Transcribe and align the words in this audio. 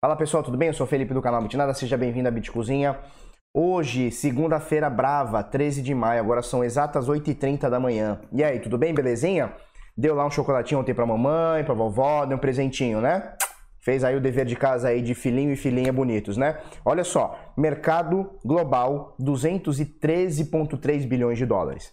Fala 0.00 0.14
pessoal, 0.14 0.44
tudo 0.44 0.56
bem? 0.56 0.68
Eu 0.68 0.74
sou 0.74 0.86
o 0.86 0.88
Felipe 0.88 1.12
do 1.12 1.20
canal 1.20 1.42
Bitnada, 1.42 1.74
seja 1.74 1.96
bem-vindo 1.96 2.28
à 2.28 2.30
Bitcozinha. 2.30 2.96
Hoje, 3.52 4.12
segunda-feira 4.12 4.88
brava, 4.88 5.42
13 5.42 5.82
de 5.82 5.92
maio, 5.92 6.20
agora 6.20 6.40
são 6.40 6.62
exatas 6.62 7.08
8h30 7.08 7.68
da 7.68 7.80
manhã. 7.80 8.20
E 8.30 8.44
aí, 8.44 8.60
tudo 8.60 8.78
bem? 8.78 8.94
Belezinha? 8.94 9.52
Deu 9.96 10.14
lá 10.14 10.24
um 10.24 10.30
chocolatinho 10.30 10.80
ontem 10.80 10.94
pra 10.94 11.04
mamãe, 11.04 11.64
pra 11.64 11.74
vovó, 11.74 12.24
deu 12.24 12.36
um 12.36 12.40
presentinho, 12.40 13.00
né? 13.00 13.34
Fez 13.80 14.04
aí 14.04 14.14
o 14.14 14.20
dever 14.20 14.46
de 14.46 14.54
casa 14.54 14.86
aí 14.86 15.02
de 15.02 15.16
filhinho 15.16 15.50
e 15.50 15.56
filhinha 15.56 15.92
bonitos, 15.92 16.36
né? 16.36 16.60
Olha 16.84 17.02
só, 17.02 17.36
mercado 17.56 18.38
global, 18.44 19.16
213,3 19.20 21.08
bilhões 21.08 21.38
de 21.38 21.44
dólares. 21.44 21.92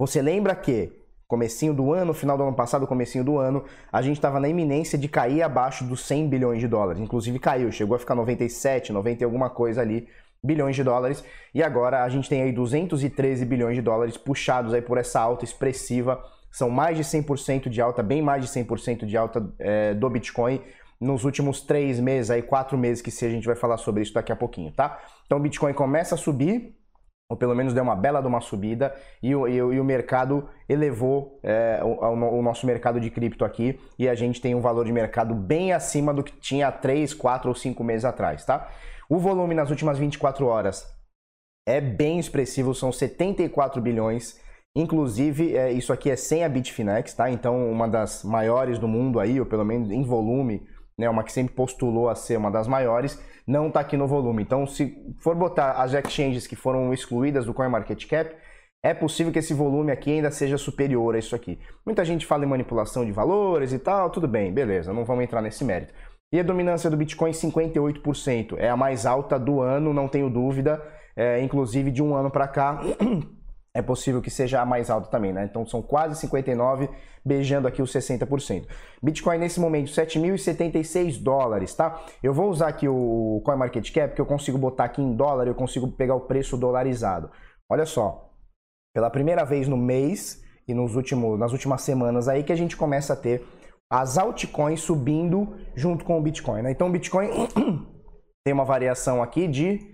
Você 0.00 0.20
lembra 0.20 0.56
que 0.56 1.03
comecinho 1.26 1.74
do 1.74 1.92
ano, 1.92 2.12
final 2.12 2.36
do 2.36 2.42
ano 2.42 2.54
passado, 2.54 2.86
comecinho 2.86 3.24
do 3.24 3.38
ano, 3.38 3.64
a 3.92 4.02
gente 4.02 4.16
estava 4.16 4.38
na 4.38 4.48
iminência 4.48 4.98
de 4.98 5.08
cair 5.08 5.42
abaixo 5.42 5.84
dos 5.84 6.00
100 6.06 6.28
bilhões 6.28 6.60
de 6.60 6.68
dólares. 6.68 7.00
Inclusive 7.00 7.38
caiu, 7.38 7.70
chegou 7.72 7.96
a 7.96 7.98
ficar 7.98 8.14
97, 8.14 8.92
90 8.92 9.22
e 9.22 9.24
alguma 9.24 9.50
coisa 9.50 9.80
ali 9.80 10.08
bilhões 10.42 10.76
de 10.76 10.84
dólares 10.84 11.24
e 11.54 11.62
agora 11.62 12.04
a 12.04 12.08
gente 12.10 12.28
tem 12.28 12.42
aí 12.42 12.52
213 12.52 13.46
bilhões 13.46 13.76
de 13.76 13.80
dólares 13.80 14.18
puxados 14.18 14.74
aí 14.74 14.82
por 14.82 14.98
essa 14.98 15.18
alta 15.18 15.44
expressiva. 15.44 16.22
São 16.50 16.68
mais 16.68 16.96
de 16.96 17.02
100% 17.02 17.68
de 17.68 17.80
alta, 17.80 18.02
bem 18.02 18.20
mais 18.20 18.42
de 18.42 18.48
100% 18.48 19.06
de 19.06 19.16
alta 19.16 19.44
é, 19.58 19.94
do 19.94 20.08
Bitcoin 20.10 20.60
nos 21.00 21.24
últimos 21.24 21.60
três 21.60 21.98
meses, 21.98 22.30
aí 22.30 22.42
quatro 22.42 22.78
meses 22.78 23.02
que 23.02 23.10
se 23.10 23.24
a 23.24 23.28
gente 23.28 23.46
vai 23.46 23.56
falar 23.56 23.76
sobre 23.76 24.02
isso 24.02 24.14
daqui 24.14 24.30
a 24.30 24.36
pouquinho, 24.36 24.70
tá? 24.70 25.00
Então 25.26 25.38
o 25.38 25.40
Bitcoin 25.40 25.72
começa 25.72 26.14
a 26.14 26.18
subir, 26.18 26.76
ou 27.30 27.36
pelo 27.36 27.54
menos 27.54 27.72
deu 27.72 27.82
uma 27.82 27.96
bela 27.96 28.20
de 28.20 28.26
uma 28.26 28.40
subida, 28.40 28.94
e 29.22 29.34
o, 29.34 29.48
e 29.48 29.60
o, 29.60 29.72
e 29.72 29.80
o 29.80 29.84
mercado 29.84 30.48
elevou 30.68 31.38
é, 31.42 31.80
o, 31.82 32.38
o, 32.38 32.42
nosso 32.42 32.66
mercado 32.66 33.00
de 33.00 33.10
cripto 33.10 33.44
aqui, 33.44 33.80
e 33.98 34.08
a 34.08 34.14
gente 34.14 34.40
tem 34.40 34.54
um 34.54 34.60
valor 34.60 34.84
de 34.84 34.92
mercado 34.92 35.34
bem 35.34 35.72
acima 35.72 36.12
do 36.12 36.22
que 36.22 36.32
tinha 36.36 36.68
há 36.68 36.72
3, 36.72 37.14
4 37.14 37.48
ou 37.48 37.54
5 37.54 37.82
meses 37.82 38.04
atrás, 38.04 38.44
tá? 38.44 38.68
O 39.08 39.18
volume 39.18 39.54
nas 39.54 39.70
últimas 39.70 39.98
24 39.98 40.46
horas 40.46 40.86
é 41.66 41.80
bem 41.80 42.18
expressivo, 42.18 42.74
são 42.74 42.92
74 42.92 43.80
bilhões, 43.80 44.38
inclusive 44.76 45.56
é, 45.56 45.72
isso 45.72 45.92
aqui 45.92 46.10
é 46.10 46.16
sem 46.16 46.44
a 46.44 46.48
Bitfinex, 46.48 47.14
tá? 47.14 47.30
Então 47.30 47.70
uma 47.70 47.88
das 47.88 48.22
maiores 48.22 48.78
do 48.78 48.86
mundo 48.86 49.18
aí, 49.18 49.40
ou 49.40 49.46
pelo 49.46 49.64
menos 49.64 49.90
em 49.90 50.02
volume, 50.02 50.66
né, 50.98 51.08
uma 51.08 51.24
que 51.24 51.32
sempre 51.32 51.54
postulou 51.54 52.08
a 52.08 52.14
ser 52.14 52.36
uma 52.36 52.50
das 52.50 52.66
maiores, 52.66 53.20
não 53.46 53.68
está 53.68 53.80
aqui 53.80 53.96
no 53.96 54.06
volume. 54.06 54.42
Então, 54.42 54.66
se 54.66 54.96
for 55.18 55.34
botar 55.34 55.72
as 55.72 55.92
exchanges 55.92 56.46
que 56.46 56.56
foram 56.56 56.92
excluídas 56.92 57.44
do 57.44 57.54
CoinMarketCap, 57.54 58.34
é 58.82 58.92
possível 58.92 59.32
que 59.32 59.38
esse 59.38 59.54
volume 59.54 59.90
aqui 59.90 60.12
ainda 60.12 60.30
seja 60.30 60.58
superior 60.58 61.14
a 61.14 61.18
isso 61.18 61.34
aqui. 61.34 61.58
Muita 61.86 62.04
gente 62.04 62.26
fala 62.26 62.44
em 62.44 62.48
manipulação 62.48 63.04
de 63.04 63.12
valores 63.12 63.72
e 63.72 63.78
tal, 63.78 64.10
tudo 64.10 64.28
bem, 64.28 64.52
beleza, 64.52 64.92
não 64.92 65.04
vamos 65.04 65.24
entrar 65.24 65.40
nesse 65.40 65.64
mérito. 65.64 65.94
E 66.32 66.38
a 66.38 66.42
dominância 66.42 66.90
do 66.90 66.96
Bitcoin 66.96 67.30
58%, 67.30 68.56
é 68.58 68.68
a 68.68 68.76
mais 68.76 69.06
alta 69.06 69.38
do 69.38 69.60
ano, 69.60 69.94
não 69.94 70.08
tenho 70.08 70.28
dúvida, 70.28 70.82
é, 71.16 71.40
inclusive 71.40 71.90
de 71.90 72.02
um 72.02 72.14
ano 72.14 72.30
para 72.30 72.48
cá 72.48 72.80
é 73.74 73.82
possível 73.82 74.22
que 74.22 74.30
seja 74.30 74.64
mais 74.64 74.88
alta 74.88 75.08
também, 75.08 75.32
né? 75.32 75.44
Então 75.44 75.66
são 75.66 75.82
quase 75.82 76.18
59, 76.20 76.88
beijando 77.24 77.66
aqui 77.66 77.82
os 77.82 77.92
60%. 77.92 78.66
Bitcoin 79.02 79.38
nesse 79.38 79.58
momento 79.58 79.90
7.076 79.90 81.20
dólares, 81.20 81.74
tá? 81.74 82.00
Eu 82.22 82.32
vou 82.32 82.48
usar 82.48 82.68
aqui 82.68 82.88
o 82.88 83.42
CoinMarketCap, 83.44 84.14
que 84.14 84.20
eu 84.20 84.26
consigo 84.26 84.56
botar 84.56 84.84
aqui 84.84 85.02
em 85.02 85.16
dólar, 85.16 85.48
eu 85.48 85.54
consigo 85.54 85.88
pegar 85.88 86.14
o 86.14 86.20
preço 86.20 86.56
dolarizado. 86.56 87.30
Olha 87.68 87.84
só, 87.84 88.30
pela 88.94 89.10
primeira 89.10 89.44
vez 89.44 89.66
no 89.66 89.76
mês 89.76 90.40
e 90.68 90.72
nos 90.72 90.94
últimos, 90.94 91.36
nas 91.36 91.50
últimas 91.50 91.82
semanas 91.82 92.28
aí 92.28 92.44
que 92.44 92.52
a 92.52 92.56
gente 92.56 92.76
começa 92.76 93.12
a 93.12 93.16
ter 93.16 93.44
as 93.90 94.16
altcoins 94.16 94.80
subindo 94.80 95.56
junto 95.74 96.04
com 96.04 96.16
o 96.16 96.22
Bitcoin, 96.22 96.62
né? 96.62 96.70
Então 96.70 96.86
o 96.86 96.92
Bitcoin 96.92 97.28
tem 98.46 98.54
uma 98.54 98.64
variação 98.64 99.20
aqui 99.20 99.48
de 99.48 99.93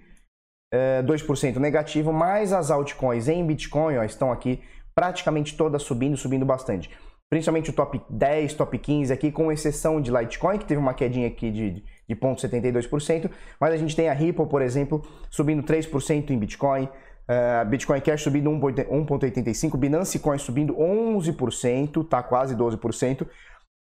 é, 0.72 1.02
2% 1.02 1.56
negativo, 1.56 2.12
mas 2.12 2.52
as 2.52 2.70
altcoins 2.70 3.28
em 3.28 3.44
Bitcoin 3.44 3.96
ó, 3.96 4.04
estão 4.04 4.30
aqui 4.30 4.60
praticamente 4.94 5.56
todas 5.56 5.82
subindo, 5.82 6.16
subindo 6.16 6.46
bastante. 6.46 6.88
Principalmente 7.28 7.70
o 7.70 7.72
top 7.72 8.00
10, 8.10 8.54
top 8.54 8.76
15 8.76 9.12
aqui, 9.12 9.30
com 9.30 9.52
exceção 9.52 10.00
de 10.00 10.10
Litecoin, 10.10 10.58
que 10.58 10.64
teve 10.64 10.80
uma 10.80 10.92
quedinha 10.92 11.28
aqui 11.28 11.48
de, 11.50 11.84
de 12.08 12.16
0,72%, 12.16 13.30
mas 13.60 13.72
a 13.72 13.76
gente 13.76 13.94
tem 13.94 14.08
a 14.08 14.12
Ripple, 14.12 14.46
por 14.46 14.60
exemplo, 14.60 15.00
subindo 15.30 15.62
3% 15.62 16.30
em 16.30 16.38
Bitcoin, 16.38 16.84
uh, 16.84 17.64
Bitcoin 17.68 18.00
Cash 18.00 18.22
subindo 18.22 18.50
1,85%, 18.50 19.76
Binance 19.76 20.18
Coin 20.18 20.38
subindo 20.38 20.74
11%, 20.74 22.08
tá 22.08 22.20
quase 22.20 22.56
12%, 22.56 23.24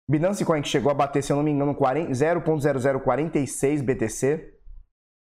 Binance 0.08 0.46
Coin 0.46 0.62
que 0.62 0.70
chegou 0.70 0.92
a 0.92 0.96
bater, 0.96 1.24
se 1.24 1.32
eu 1.32 1.38
não 1.38 1.44
me 1.44 1.52
engano, 1.52 1.76
0,0046 1.76 3.82
BTC, 3.82 4.59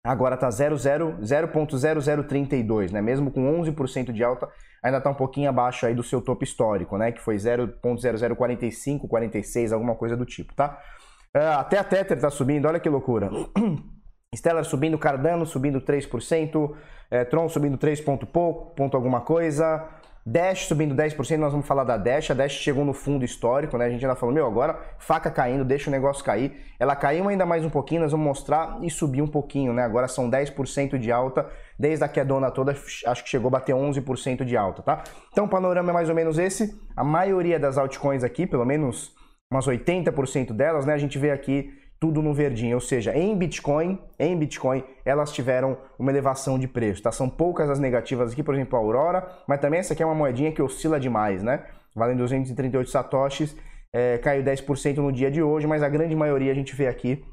agora 0.05 0.35
está 0.35 0.49
0,0032, 0.49 2.91
né? 2.91 3.01
Mesmo 3.01 3.31
com 3.31 3.63
11% 3.63 4.11
de 4.13 4.25
alta, 4.25 4.49
ainda 4.83 4.99
está 4.99 5.11
um 5.11 5.15
pouquinho 5.15 5.49
abaixo 5.49 5.87
aí 5.87 5.95
do 5.95 6.03
seu 6.03 6.21
topo 6.21 6.43
histórico, 6.43 6.99
né? 6.99 7.13
Que 7.13 7.21
foi 7.21 7.37
0,0045, 7.37 9.07
46, 9.07 9.73
alguma 9.73 9.95
coisa 9.95 10.17
do 10.17 10.27
tipo, 10.27 10.53
tá? 10.55 10.77
É, 11.35 11.47
até 11.47 11.79
a 11.79 11.85
Tether 11.85 12.17
está 12.17 12.31
subindo, 12.31 12.67
olha 12.67 12.81
que 12.81 12.89
loucura. 12.89 13.31
Stellar 14.35 14.65
subindo, 14.65 14.99
Cardano 14.99 15.47
subindo 15.47 15.81
3%, 15.81 16.75
é, 17.11 17.25
Tron 17.25 17.49
subindo 17.49 17.77
3 17.77 18.01
ponto 18.01 18.27
pouco, 18.27 18.75
ponto 18.75 18.97
alguma 18.97 19.21
coisa, 19.21 19.89
Dash 20.25 20.67
subindo 20.67 20.95
10%, 20.95 21.37
nós 21.37 21.51
vamos 21.51 21.67
falar 21.67 21.83
da 21.83 21.97
Dash. 21.97 22.31
A 22.31 22.35
Dash 22.35 22.53
chegou 22.53 22.85
no 22.85 22.93
fundo 22.93 23.25
histórico, 23.25 23.77
né? 23.77 23.87
A 23.87 23.91
gente 23.91 24.05
ainda 24.05 24.15
falou, 24.15 24.33
meu, 24.33 24.47
agora 24.47 24.79
faca 24.97 25.29
caindo, 25.31 25.65
deixa 25.65 25.91
o 25.91 25.93
negócio 25.93 26.25
cair. 26.25 26.53
Ela 26.79 26.95
caiu 26.95 27.29
ainda 27.29 27.45
mais 27.45 27.65
um 27.65 27.71
pouquinho, 27.71 28.03
nós 28.03 28.13
vamos 28.13 28.25
mostrar 28.25 28.79
e 28.83 28.89
subir 28.89 29.21
um 29.21 29.27
pouquinho, 29.27 29.73
né? 29.73 29.83
Agora 29.83 30.07
são 30.07 30.31
10% 30.31 30.97
de 30.97 31.11
alta, 31.11 31.51
desde 31.77 32.05
a 32.05 32.09
quedona 32.09 32.53
toda, 32.53 32.73
acho 32.73 33.25
que 33.25 33.29
chegou 33.29 33.49
a 33.49 33.53
bater 33.53 33.75
11% 33.75 34.45
de 34.45 34.57
alta, 34.57 34.81
tá? 34.83 35.03
Então 35.33 35.47
o 35.47 35.49
panorama 35.49 35.91
é 35.91 35.93
mais 35.93 36.09
ou 36.09 36.15
menos 36.15 36.39
esse. 36.39 36.81
A 36.97 37.03
maioria 37.03 37.59
das 37.59 37.77
altcoins 37.77 38.23
aqui, 38.23 38.47
pelo 38.47 38.65
menos 38.65 39.13
umas 39.51 39.67
80% 39.67 40.53
delas, 40.53 40.87
né? 40.87 40.95
A 40.95 40.99
gente 40.99 41.19
vê 41.19 41.33
aqui 41.33 41.82
tudo 42.03 42.21
no 42.21 42.35
verdinho, 42.35 42.75
ou 42.75 42.81
seja, 42.81 43.17
em 43.17 43.39
Bitcoin, 43.39 43.97
em 44.19 44.37
Bitcoin, 44.37 44.83
elas 45.05 45.31
tiveram 45.31 45.79
uma 45.97 46.11
elevação 46.11 46.59
de 46.59 46.67
preço, 46.67 47.01
tá? 47.01 47.13
São 47.13 47.31
poucas 47.31 47.71
as 47.71 47.79
negativas 47.79 48.33
aqui, 48.33 48.43
por 48.43 48.57
exemplo, 48.57 48.77
a 48.77 48.83
Aurora, 48.83 49.29
mas 49.47 49.61
também 49.61 49.79
essa 49.79 49.93
aqui 49.93 50.03
é 50.03 50.07
uma 50.07 50.13
moedinha 50.13 50.51
que 50.51 50.61
oscila 50.61 50.99
demais, 50.99 51.45
né? 51.45 51.65
Valendo 51.95 52.19
238 52.19 52.91
satoshis, 52.91 53.57
é, 53.95 54.19
caiu 54.19 54.43
10% 54.43 54.97
no 54.97 55.13
dia 55.13 55.31
de 55.31 55.41
hoje, 55.41 55.65
mas 55.65 55.81
a 55.81 55.89
grande 55.89 56.17
maioria 56.17 56.51
a 56.51 56.55
gente 56.57 56.75
vê 56.75 56.89
aqui 56.89 57.25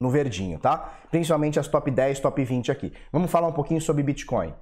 no 0.00 0.08
verdinho, 0.08 0.58
tá? 0.58 1.00
Principalmente 1.10 1.60
as 1.60 1.68
top 1.68 1.90
10, 1.90 2.18
top 2.20 2.42
20 2.42 2.72
aqui. 2.72 2.94
Vamos 3.12 3.30
falar 3.30 3.48
um 3.48 3.52
pouquinho 3.52 3.82
sobre 3.82 4.02
Bitcoin. 4.02 4.54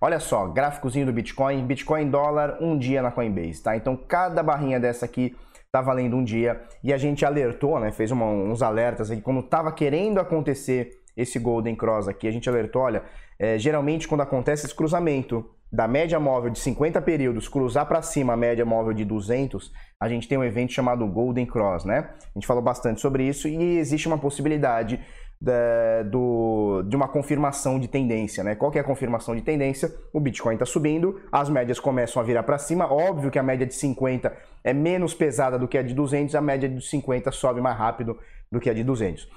Olha 0.00 0.20
só, 0.20 0.46
gráficozinho 0.46 1.06
do 1.06 1.12
Bitcoin, 1.12 1.66
Bitcoin 1.66 2.08
dólar, 2.08 2.58
um 2.60 2.78
dia 2.78 3.02
na 3.02 3.10
Coinbase, 3.10 3.64
tá? 3.64 3.76
Então 3.76 3.96
cada 3.96 4.44
barrinha 4.44 4.78
dessa 4.78 5.06
aqui 5.06 5.36
tá 5.72 5.80
valendo 5.80 6.16
um 6.16 6.24
dia 6.24 6.60
e 6.82 6.92
a 6.92 6.98
gente 6.98 7.24
alertou, 7.24 7.78
né, 7.78 7.92
fez 7.92 8.10
uma, 8.10 8.26
uns 8.26 8.62
alertas 8.62 9.10
aí, 9.10 9.20
quando 9.20 9.42
tava 9.42 9.70
querendo 9.70 10.18
acontecer 10.18 10.98
esse 11.16 11.38
Golden 11.38 11.76
Cross 11.76 12.08
aqui, 12.08 12.26
a 12.26 12.30
gente 12.30 12.48
alertou, 12.48 12.82
olha, 12.82 13.02
é, 13.38 13.58
geralmente 13.58 14.08
quando 14.08 14.22
acontece 14.22 14.66
esse 14.66 14.74
cruzamento 14.74 15.48
da 15.72 15.86
média 15.86 16.18
móvel 16.18 16.50
de 16.50 16.58
50 16.58 17.00
períodos 17.02 17.48
cruzar 17.48 17.86
para 17.86 18.02
cima 18.02 18.32
a 18.32 18.36
média 18.36 18.64
móvel 18.64 18.92
de 18.92 19.04
200, 19.04 19.72
a 20.00 20.08
gente 20.08 20.26
tem 20.26 20.36
um 20.36 20.42
evento 20.42 20.72
chamado 20.72 21.06
Golden 21.06 21.46
Cross, 21.46 21.84
né? 21.84 22.10
A 22.22 22.32
gente 22.34 22.46
falou 22.46 22.62
bastante 22.62 23.00
sobre 23.00 23.22
isso 23.22 23.46
e 23.46 23.78
existe 23.78 24.08
uma 24.08 24.18
possibilidade 24.18 24.98
da, 25.40 26.02
do, 26.02 26.82
de 26.82 26.94
uma 26.94 27.08
confirmação 27.08 27.80
de 27.80 27.88
tendência, 27.88 28.44
né? 28.44 28.54
Qual 28.54 28.70
que 28.70 28.76
é 28.76 28.80
a 28.80 28.84
confirmação 28.84 29.34
de 29.34 29.40
tendência? 29.40 29.90
O 30.12 30.20
Bitcoin 30.20 30.54
está 30.54 30.66
subindo, 30.66 31.20
as 31.32 31.48
médias 31.48 31.80
começam 31.80 32.20
a 32.20 32.24
virar 32.24 32.42
para 32.42 32.58
cima. 32.58 32.92
Óbvio 32.92 33.30
que 33.30 33.38
a 33.38 33.42
média 33.42 33.66
de 33.66 33.74
50 33.74 34.36
é 34.62 34.74
menos 34.74 35.14
pesada 35.14 35.58
do 35.58 35.66
que 35.66 35.78
a 35.78 35.82
de 35.82 35.94
200, 35.94 36.34
a 36.34 36.40
média 36.42 36.68
de 36.68 36.84
50 36.84 37.32
sobe 37.32 37.60
mais 37.60 37.76
rápido 37.78 38.18
do 38.52 38.60
que 38.60 38.68
a 38.68 38.74
de 38.74 38.84
200. 38.84 39.28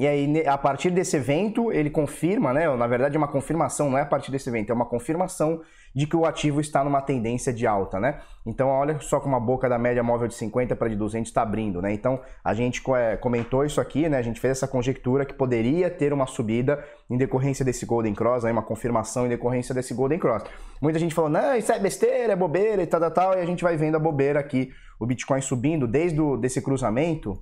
E 0.00 0.06
aí, 0.06 0.46
a 0.46 0.56
partir 0.56 0.90
desse 0.90 1.16
evento, 1.16 1.70
ele 1.70 1.90
confirma, 1.90 2.52
né? 2.52 2.74
Na 2.74 2.86
verdade, 2.86 3.16
é 3.16 3.18
uma 3.18 3.28
confirmação, 3.28 3.90
não 3.90 3.98
é 3.98 4.02
a 4.02 4.06
partir 4.06 4.32
desse 4.32 4.48
evento, 4.48 4.70
é 4.70 4.74
uma 4.74 4.86
confirmação 4.86 5.60
de 5.94 6.06
que 6.06 6.16
o 6.16 6.24
ativo 6.24 6.60
está 6.60 6.84
numa 6.84 7.02
tendência 7.02 7.52
de 7.52 7.66
alta, 7.66 7.98
né? 7.98 8.20
Então, 8.46 8.68
olha 8.68 8.98
só 9.00 9.20
como 9.20 9.36
a 9.36 9.40
boca 9.40 9.68
da 9.68 9.78
média 9.78 10.02
móvel 10.02 10.28
de 10.28 10.34
50 10.34 10.76
para 10.76 10.88
de 10.88 10.96
200 10.96 11.28
está 11.28 11.42
abrindo, 11.42 11.82
né? 11.82 11.92
Então, 11.92 12.20
a 12.44 12.54
gente 12.54 12.82
é, 12.92 13.16
comentou 13.16 13.64
isso 13.64 13.80
aqui, 13.80 14.08
né? 14.08 14.18
A 14.18 14.22
gente 14.22 14.40
fez 14.40 14.58
essa 14.58 14.68
conjectura 14.68 15.24
que 15.24 15.34
poderia 15.34 15.90
ter 15.90 16.12
uma 16.12 16.26
subida 16.26 16.82
em 17.10 17.16
decorrência 17.16 17.64
desse 17.64 17.84
Golden 17.84 18.14
Cross, 18.14 18.44
né? 18.44 18.52
uma 18.52 18.62
confirmação 18.62 19.26
em 19.26 19.28
decorrência 19.28 19.74
desse 19.74 19.92
Golden 19.92 20.18
Cross. 20.18 20.44
Muita 20.80 20.98
gente 20.98 21.14
falou, 21.14 21.30
não, 21.30 21.56
isso 21.56 21.72
é 21.72 21.78
besteira, 21.78 22.32
é 22.32 22.36
bobeira 22.36 22.82
e 22.82 22.86
tal, 22.86 23.00
tal, 23.00 23.10
tal, 23.10 23.34
e 23.34 23.40
a 23.40 23.46
gente 23.46 23.62
vai 23.62 23.76
vendo 23.76 23.96
a 23.96 24.00
bobeira 24.00 24.38
aqui, 24.38 24.70
o 24.98 25.06
Bitcoin 25.06 25.40
subindo 25.40 25.86
desde 25.86 26.20
o, 26.20 26.36
desse 26.36 26.62
cruzamento, 26.62 27.40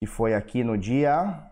que 0.00 0.06
foi 0.06 0.34
aqui 0.34 0.62
no 0.62 0.76
dia 0.76 1.42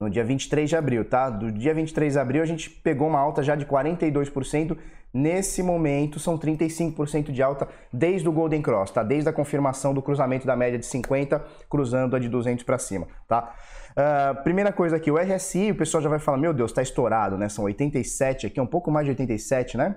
no 0.00 0.08
dia 0.08 0.24
23 0.24 0.68
de 0.68 0.76
abril, 0.76 1.04
tá? 1.04 1.28
Do 1.28 1.50
dia 1.50 1.74
23 1.74 2.12
de 2.12 2.18
abril 2.18 2.42
a 2.42 2.46
gente 2.46 2.70
pegou 2.70 3.08
uma 3.08 3.18
alta 3.18 3.42
já 3.42 3.56
de 3.56 3.66
42%, 3.66 4.76
nesse 5.12 5.62
momento 5.62 6.20
são 6.20 6.38
35% 6.38 7.32
de 7.32 7.42
alta 7.42 7.66
desde 7.92 8.28
o 8.28 8.32
Golden 8.32 8.62
Cross, 8.62 8.92
tá? 8.92 9.02
Desde 9.02 9.28
a 9.28 9.32
confirmação 9.32 9.92
do 9.92 10.00
cruzamento 10.00 10.46
da 10.46 10.54
média 10.54 10.78
de 10.78 10.86
50 10.86 11.44
cruzando 11.68 12.14
a 12.14 12.18
de 12.18 12.28
200 12.28 12.64
para 12.64 12.78
cima, 12.78 13.08
tá? 13.26 13.54
Uh, 13.90 14.42
primeira 14.44 14.72
coisa 14.72 14.96
aqui, 14.96 15.10
o 15.10 15.18
RSI, 15.18 15.72
o 15.72 15.74
pessoal 15.74 16.00
já 16.00 16.08
vai 16.08 16.20
falar, 16.20 16.38
meu 16.38 16.54
Deus, 16.54 16.70
tá 16.70 16.80
estourado, 16.80 17.36
né? 17.36 17.48
São 17.48 17.64
87 17.64 18.46
aqui, 18.46 18.60
um 18.60 18.66
pouco 18.66 18.92
mais 18.92 19.04
de 19.04 19.10
87, 19.10 19.76
né? 19.76 19.96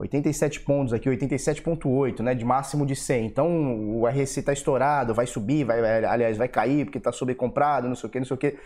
87 0.00 0.60
pontos 0.60 0.94
aqui, 0.94 1.10
87.8, 1.10 2.20
né, 2.20 2.34
de 2.34 2.42
máximo 2.42 2.86
de 2.86 2.96
100. 2.96 3.26
Então 3.26 3.98
o 4.00 4.06
RSI 4.06 4.40
está 4.40 4.52
estourado, 4.52 5.12
vai 5.12 5.26
subir, 5.26 5.64
vai, 5.64 6.04
aliás, 6.04 6.38
vai 6.38 6.48
cair 6.48 6.86
porque 6.86 6.96
está 6.96 7.12
sobrecomprado, 7.12 7.86
não 7.86 7.94
sei 7.94 8.08
o 8.08 8.10
que, 8.10 8.18
não 8.18 8.26
sei 8.26 8.34
o 8.34 8.38
que. 8.38 8.56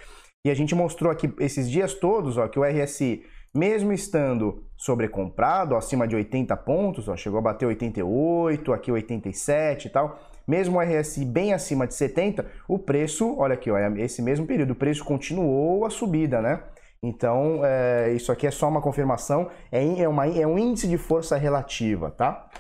E 0.44 0.50
a 0.50 0.54
gente 0.54 0.74
mostrou 0.74 1.10
aqui 1.10 1.32
esses 1.40 1.70
dias 1.70 1.94
todos, 1.94 2.36
ó, 2.36 2.46
que 2.46 2.58
o 2.58 2.64
RSI, 2.64 3.24
mesmo 3.54 3.92
estando 3.92 4.62
sobrecomprado, 4.76 5.74
ó, 5.74 5.78
acima 5.78 6.06
de 6.06 6.14
80 6.14 6.54
pontos, 6.58 7.08
ó, 7.08 7.16
chegou 7.16 7.38
a 7.38 7.42
bater 7.42 7.64
88, 7.64 8.72
aqui 8.72 8.92
87 8.92 9.86
e 9.86 9.90
tal, 9.90 10.18
mesmo 10.46 10.78
o 10.78 10.82
RSI 10.82 11.24
bem 11.24 11.54
acima 11.54 11.86
de 11.86 11.94
70, 11.94 12.44
o 12.68 12.78
preço, 12.78 13.34
olha 13.38 13.54
aqui, 13.54 13.70
ó, 13.70 13.78
é 13.78 13.90
esse 14.00 14.20
mesmo 14.20 14.46
período, 14.46 14.72
o 14.72 14.76
preço 14.76 15.02
continuou 15.02 15.86
a 15.86 15.90
subida, 15.90 16.42
né? 16.42 16.62
Então, 17.02 17.62
é, 17.64 18.12
isso 18.12 18.30
aqui 18.30 18.46
é 18.46 18.50
só 18.50 18.68
uma 18.68 18.82
confirmação, 18.82 19.50
é, 19.72 20.02
é, 20.02 20.08
uma, 20.08 20.26
é 20.26 20.46
um 20.46 20.58
índice 20.58 20.86
de 20.86 20.98
força 20.98 21.38
relativa, 21.38 22.10
tá? 22.10 22.50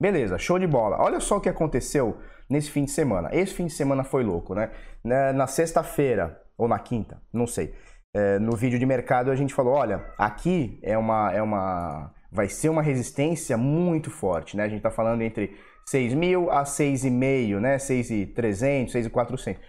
Beleza, 0.00 0.38
show 0.38 0.58
de 0.58 0.66
bola. 0.66 0.96
Olha 0.98 1.20
só 1.20 1.36
o 1.36 1.40
que 1.40 1.48
aconteceu 1.48 2.18
nesse 2.50 2.70
fim 2.70 2.84
de 2.84 2.90
semana. 2.90 3.30
Esse 3.32 3.54
fim 3.54 3.66
de 3.66 3.72
semana 3.72 4.02
foi 4.02 4.24
louco, 4.24 4.54
né? 4.54 4.70
Na, 5.04 5.32
na 5.32 5.46
sexta-feira, 5.46 6.41
ou 6.62 6.68
na 6.68 6.78
quinta, 6.78 7.20
não 7.32 7.46
sei. 7.46 7.74
É, 8.14 8.38
no 8.38 8.56
vídeo 8.56 8.78
de 8.78 8.86
mercado 8.86 9.30
a 9.30 9.36
gente 9.36 9.52
falou, 9.52 9.74
olha, 9.74 10.06
aqui 10.16 10.78
é 10.82 10.96
uma, 10.96 11.32
é 11.32 11.42
uma, 11.42 12.14
vai 12.30 12.48
ser 12.48 12.68
uma 12.68 12.82
resistência 12.82 13.56
muito 13.56 14.10
forte, 14.10 14.56
né? 14.56 14.62
A 14.62 14.68
gente 14.68 14.78
está 14.78 14.90
falando 14.90 15.22
entre 15.22 15.56
6 15.88 16.14
mil 16.14 16.50
a 16.50 16.62
6,5, 16.62 17.58
né? 17.58 17.78
6,300, 17.78 18.92
6,400. 18.92 19.60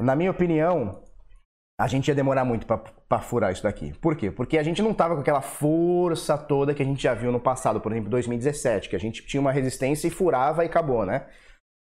Na 0.00 0.14
minha 0.14 0.30
opinião, 0.30 1.02
a 1.80 1.88
gente 1.88 2.06
ia 2.06 2.14
demorar 2.14 2.44
muito 2.44 2.64
para 2.64 3.20
furar 3.20 3.50
isso 3.50 3.64
daqui. 3.64 3.92
Por 3.98 4.14
quê? 4.14 4.30
Porque 4.30 4.56
a 4.56 4.62
gente 4.62 4.80
não 4.80 4.94
tava 4.94 5.16
com 5.16 5.20
aquela 5.20 5.40
força 5.40 6.38
toda 6.38 6.74
que 6.74 6.82
a 6.82 6.86
gente 6.86 7.02
já 7.02 7.12
viu 7.12 7.32
no 7.32 7.40
passado, 7.40 7.80
por 7.80 7.90
exemplo, 7.90 8.08
2017, 8.10 8.88
que 8.88 8.94
a 8.94 9.00
gente 9.00 9.26
tinha 9.26 9.40
uma 9.40 9.50
resistência 9.50 10.06
e 10.06 10.10
furava 10.10 10.62
e 10.62 10.68
acabou, 10.68 11.04
né? 11.04 11.26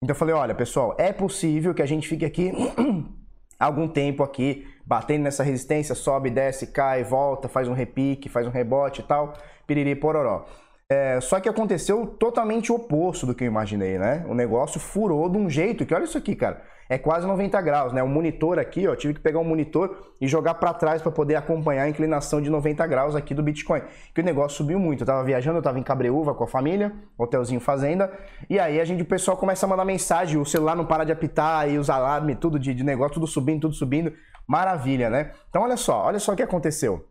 Então 0.03 0.15
eu 0.15 0.17
falei, 0.17 0.33
olha, 0.33 0.55
pessoal, 0.55 0.95
é 0.97 1.13
possível 1.13 1.75
que 1.75 1.83
a 1.83 1.85
gente 1.85 2.07
fique 2.07 2.25
aqui 2.25 2.51
algum 3.63 3.87
tempo 3.87 4.23
aqui, 4.23 4.67
batendo 4.85 5.23
nessa 5.23 5.43
resistência, 5.43 5.93
sobe, 5.93 6.29
desce, 6.29 6.67
cai, 6.67 7.03
volta, 7.03 7.47
faz 7.47 7.67
um 7.67 7.73
repique, 7.73 8.27
faz 8.27 8.47
um 8.47 8.49
rebote 8.49 9.01
e 9.01 9.03
tal, 9.03 9.33
piriri 9.67 9.95
pororó. 9.95 10.45
É, 10.93 11.21
só 11.21 11.39
que 11.39 11.47
aconteceu 11.47 12.05
totalmente 12.05 12.71
o 12.71 12.75
oposto 12.75 13.25
do 13.25 13.33
que 13.33 13.45
eu 13.45 13.47
imaginei, 13.47 13.97
né? 13.97 14.25
O 14.27 14.33
negócio 14.33 14.79
furou 14.79 15.29
de 15.29 15.37
um 15.37 15.49
jeito 15.49 15.85
que, 15.85 15.93
olha 15.93 16.03
isso 16.03 16.17
aqui, 16.17 16.35
cara 16.35 16.61
é 16.91 16.97
quase 16.97 17.25
90 17.25 17.61
graus, 17.61 17.93
né? 17.93 18.03
O 18.03 18.07
monitor 18.09 18.59
aqui, 18.59 18.85
ó, 18.85 18.93
tive 18.93 19.13
que 19.13 19.21
pegar 19.21 19.39
um 19.39 19.45
monitor 19.45 20.11
e 20.19 20.27
jogar 20.27 20.55
para 20.55 20.73
trás 20.73 21.01
para 21.01 21.09
poder 21.09 21.35
acompanhar 21.35 21.83
a 21.83 21.89
inclinação 21.89 22.41
de 22.41 22.49
90 22.49 22.85
graus 22.85 23.15
aqui 23.15 23.33
do 23.33 23.41
Bitcoin. 23.41 23.81
Que 24.13 24.19
o 24.19 24.23
negócio 24.25 24.57
subiu 24.57 24.77
muito. 24.77 25.03
Eu 25.03 25.07
tava 25.07 25.23
viajando, 25.23 25.57
eu 25.57 25.61
tava 25.61 25.79
em 25.79 25.83
Cabreúva 25.83 26.35
com 26.35 26.43
a 26.43 26.47
família, 26.47 26.91
hotelzinho 27.17 27.61
fazenda, 27.61 28.11
e 28.49 28.59
aí 28.59 28.77
a 28.77 28.83
gente 28.83 29.03
o 29.03 29.05
pessoal 29.05 29.37
começa 29.37 29.65
a 29.65 29.69
mandar 29.69 29.85
mensagem, 29.85 30.37
o 30.37 30.45
celular 30.45 30.75
não 30.75 30.85
para 30.85 31.05
de 31.05 31.13
apitar 31.13 31.69
e 31.69 31.77
os 31.77 31.89
alarmes, 31.89 32.35
tudo 32.41 32.59
de, 32.59 32.73
de 32.73 32.83
negócio, 32.83 33.13
tudo 33.13 33.25
subindo, 33.25 33.61
tudo 33.61 33.73
subindo. 33.73 34.11
Maravilha, 34.45 35.09
né? 35.09 35.31
Então 35.49 35.61
olha 35.61 35.77
só, 35.77 36.03
olha 36.03 36.19
só 36.19 36.33
o 36.33 36.35
que 36.35 36.43
aconteceu. 36.43 37.07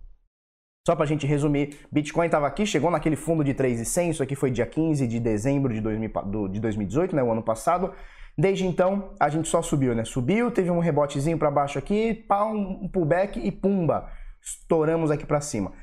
Só 0.86 0.94
para 0.96 1.04
a 1.04 1.08
gente 1.08 1.26
resumir, 1.26 1.78
Bitcoin 1.92 2.24
estava 2.26 2.46
aqui, 2.46 2.64
chegou 2.64 2.90
naquele 2.90 3.16
fundo 3.16 3.44
de 3.44 3.52
3,100, 3.52 4.10
isso 4.10 4.22
aqui 4.22 4.34
foi 4.34 4.50
dia 4.50 4.66
15 4.66 5.06
de 5.06 5.20
dezembro 5.20 5.74
de, 5.74 5.80
2000, 5.80 6.48
de 6.50 6.60
2018, 6.60 7.14
né, 7.14 7.22
o 7.22 7.30
ano 7.30 7.42
passado. 7.42 7.92
Desde 8.36 8.66
então, 8.66 9.14
a 9.20 9.28
gente 9.28 9.48
só 9.48 9.60
subiu, 9.60 9.94
né? 9.94 10.04
Subiu, 10.04 10.50
teve 10.50 10.70
um 10.70 10.78
rebotezinho 10.78 11.38
para 11.38 11.50
baixo 11.50 11.78
aqui, 11.78 12.14
pá, 12.14 12.44
um 12.44 12.88
pullback 12.88 13.38
e 13.38 13.52
pumba, 13.52 14.10
estouramos 14.40 15.10
aqui 15.10 15.26
para 15.26 15.42
cima. 15.42 15.74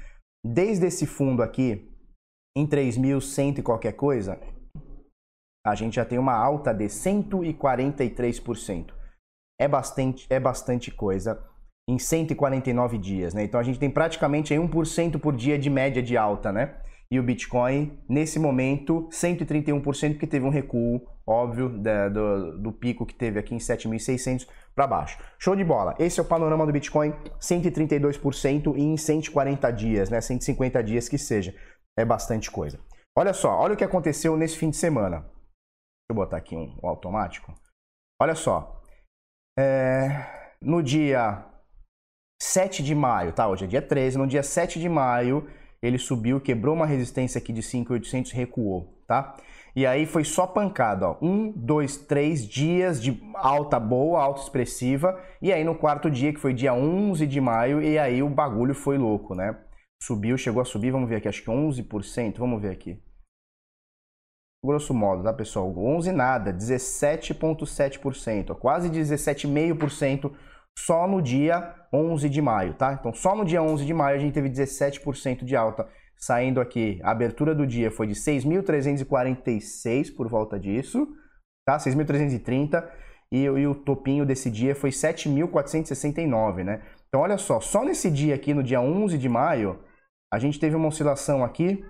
Desde 0.44 0.88
esse 0.88 1.06
fundo 1.06 1.44
aqui, 1.44 1.94
em 2.56 2.66
3.100 2.66 3.60
e 3.60 3.62
qualquer 3.62 3.94
coisa, 3.94 4.40
a 5.66 5.76
gente 5.76 5.98
já 5.98 6.06
tem 6.06 6.18
uma 6.18 6.34
alta 6.34 6.74
de 6.74 6.86
143%. 6.86 8.96
É 9.60 9.68
bastante, 9.68 10.26
é 10.30 10.40
bastante 10.40 10.90
coisa 10.90 11.46
em 11.88 11.98
149 11.98 12.98
dias, 12.98 13.34
né? 13.34 13.44
Então 13.44 13.60
a 13.60 13.64
gente 13.64 13.80
tem 13.80 13.90
praticamente 13.90 14.54
aí 14.54 14.60
1% 14.60 15.20
por 15.20 15.36
dia 15.36 15.58
de 15.58 15.70
média 15.70 16.04
de 16.04 16.18
alta, 16.18 16.52
né? 16.52 16.76
E 17.10 17.18
o 17.18 17.24
Bitcoin, 17.24 17.98
nesse 18.10 18.38
momento, 18.38 19.08
131%, 19.10 20.12
porque 20.12 20.28
teve 20.28 20.46
um 20.46 20.50
recuo 20.50 21.02
óbvio, 21.28 21.70
da, 21.70 22.08
do, 22.08 22.58
do, 22.58 22.72
pico 22.72 23.06
que 23.06 23.14
teve 23.14 23.38
aqui 23.38 23.54
em 23.54 23.58
7.600 23.58 24.48
para 24.74 24.88
baixo. 24.88 25.20
Show 25.38 25.56
de 25.56 25.64
bola. 25.64 25.94
Esse 26.00 26.20
é 26.20 26.24
o 26.24 26.26
panorama 26.26 26.66
do 26.66 26.72
Bitcoin, 26.72 27.12
132% 27.40 28.78
em 28.78 28.96
140 28.96 29.72
dias, 29.72 30.10
né? 30.10 30.22
150 30.22 30.82
dias 30.84 31.10
que 31.10 31.18
seja. 31.18 31.54
É 31.98 32.06
bastante 32.06 32.50
coisa. 32.50 32.80
Olha 33.18 33.34
só, 33.34 33.58
olha 33.58 33.74
o 33.74 33.78
que 33.78 33.84
aconteceu 33.84 34.38
nesse 34.38 34.58
fim 34.58 34.70
de 34.70 34.78
semana. 34.78 35.20
Deixa 35.20 36.12
eu 36.12 36.16
botar 36.16 36.38
aqui 36.38 36.56
um, 36.56 36.78
um 36.82 36.88
automático. 36.88 37.54
Olha 38.22 38.36
só. 38.36 38.82
É, 39.60 40.56
no 40.62 40.82
dia 40.82 41.44
7 42.58 42.82
de 42.82 42.96
maio, 42.96 43.32
tá? 43.34 43.48
Hoje 43.48 43.66
é 43.66 43.68
dia 43.68 43.84
13. 43.84 44.18
No 44.18 44.26
dia 44.26 44.42
7 44.42 44.80
de 44.80 44.90
maio, 44.90 45.46
ele 45.80 46.00
subiu, 46.00 46.42
quebrou 46.42 46.74
uma 46.74 46.88
resistência 46.88 47.38
aqui 47.38 47.54
de 47.54 47.62
5.800, 47.62 48.34
recuou, 48.34 49.00
tá? 49.08 49.38
E 49.76 49.86
aí 49.86 50.08
foi 50.08 50.24
só 50.24 50.48
pancada, 50.48 51.08
ó. 51.08 51.18
Um, 51.22 51.52
dois, 51.52 51.98
três 51.98 52.48
dias 52.48 53.00
de 53.00 53.22
alta 53.36 53.80
boa, 53.80 54.24
alta 54.24 54.42
expressiva. 54.42 55.22
E 55.40 55.54
aí 55.54 55.64
no 55.64 55.76
quarto 55.76 56.10
dia, 56.10 56.34
que 56.34 56.40
foi 56.40 56.52
dia 56.52 56.74
11 56.74 57.28
de 57.28 57.40
maio, 57.40 57.80
e 57.80 58.00
aí 58.00 58.24
o 58.24 58.30
bagulho 58.30 58.74
foi 58.74 58.98
louco, 58.98 59.36
né? 59.36 59.56
Subiu, 60.02 60.36
chegou 60.36 60.60
a 60.60 60.66
subir, 60.66 60.90
vamos 60.90 61.08
ver 61.08 61.18
aqui, 61.18 61.28
acho 61.28 61.44
que 61.44 61.52
11%, 61.52 62.40
vamos 62.40 62.60
ver 62.60 62.72
aqui. 62.72 63.00
Grosso 64.66 64.96
modo, 64.96 65.22
tá 65.22 65.32
pessoal? 65.32 65.72
11 65.78 66.12
nada, 66.12 66.52
17,7%, 66.52 68.56
quase 68.56 68.90
17,5% 68.90 70.34
só 70.78 71.08
no 71.08 71.22
dia 71.22 71.74
11 71.92 72.30
de 72.30 72.42
maio, 72.42 72.76
tá? 72.76 72.94
Então 72.94 73.14
só 73.14 73.36
no 73.36 73.44
dia 73.44 73.64
11 73.64 73.86
de 73.86 73.94
maio 73.94 74.16
a 74.16 74.20
gente 74.20 74.34
teve 74.34 74.50
17% 74.50 75.44
de 75.44 75.56
alta 75.56 75.88
saindo 76.16 76.62
aqui, 76.62 77.00
a 77.04 77.12
abertura 77.12 77.54
do 77.54 77.66
dia 77.66 77.92
foi 77.92 78.08
de 78.08 78.14
6.346 78.14 80.16
por 80.16 80.28
volta 80.28 80.60
disso, 80.60 81.08
tá? 81.66 81.78
6.330 81.78 82.88
e, 83.32 83.44
e 83.44 83.68
o 83.68 83.76
topinho 83.76 84.26
desse 84.26 84.50
dia 84.50 84.76
foi 84.76 84.90
7.469, 84.90 86.64
né? 86.64 86.82
Então 87.08 87.22
olha 87.22 87.38
só, 87.38 87.60
só 87.60 87.84
nesse 87.84 88.12
dia 88.12 88.36
aqui, 88.36 88.54
no 88.54 88.64
dia 88.64 88.82
11 88.82 89.18
de 89.18 89.30
maio, 89.30 89.80
a 90.32 90.40
gente 90.40 90.60
teve 90.60 90.76
uma 90.76 90.88
oscilação 90.88 91.44
aqui 91.44 91.84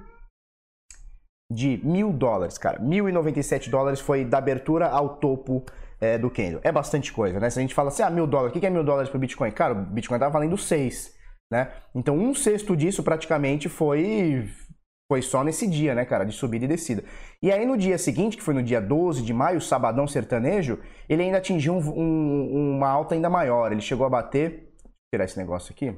de 1.51 1.79
mil 1.83 2.12
dólares, 2.12 2.57
cara. 2.57 2.79
1.097 2.79 3.69
dólares 3.69 4.00
foi 4.00 4.25
da 4.25 4.38
abertura 4.38 4.88
ao 4.88 5.17
topo 5.17 5.63
é, 5.99 6.17
do 6.17 6.29
candle. 6.29 6.61
É 6.63 6.71
bastante 6.71 7.11
coisa, 7.11 7.39
né? 7.39 7.49
Se 7.49 7.59
a 7.59 7.61
gente 7.61 7.73
fala 7.73 7.89
assim, 7.89 8.03
ah, 8.03 8.09
mil 8.09 8.27
dólares, 8.27 8.55
o 8.55 8.59
que 8.59 8.65
é 8.65 8.69
mil 8.69 8.83
dólares 8.83 9.09
para 9.09 9.17
o 9.17 9.19
Bitcoin? 9.19 9.51
Cara, 9.51 9.73
o 9.73 9.77
Bitcoin 9.77 10.19
tá 10.19 10.29
valendo 10.29 10.57
6. 10.57 11.15
Né? 11.51 11.71
Então, 11.95 12.17
um 12.17 12.35
sexto 12.35 12.75
disso 12.75 13.03
praticamente 13.03 13.69
foi 13.69 14.49
foi 15.09 15.21
só 15.21 15.41
nesse 15.41 15.65
dia, 15.65 15.95
né, 15.95 16.03
cara, 16.03 16.25
de 16.25 16.33
subida 16.33 16.65
e 16.65 16.67
descida. 16.67 17.01
E 17.41 17.49
aí 17.49 17.65
no 17.65 17.77
dia 17.77 17.97
seguinte, 17.97 18.35
que 18.35 18.43
foi 18.43 18.53
no 18.53 18.61
dia 18.61 18.81
12 18.81 19.21
de 19.21 19.33
maio, 19.33 19.61
sabadão 19.61 20.05
sertanejo, 20.05 20.81
ele 21.07 21.23
ainda 21.23 21.37
atingiu 21.37 21.75
um, 21.75 21.79
um, 21.79 22.75
uma 22.75 22.89
alta 22.89 23.15
ainda 23.15 23.29
maior. 23.29 23.71
Ele 23.71 23.79
chegou 23.79 24.05
a 24.05 24.09
bater, 24.09 24.75
tirar 25.09 25.23
esse 25.23 25.37
negócio 25.37 25.71
aqui. 25.71 25.95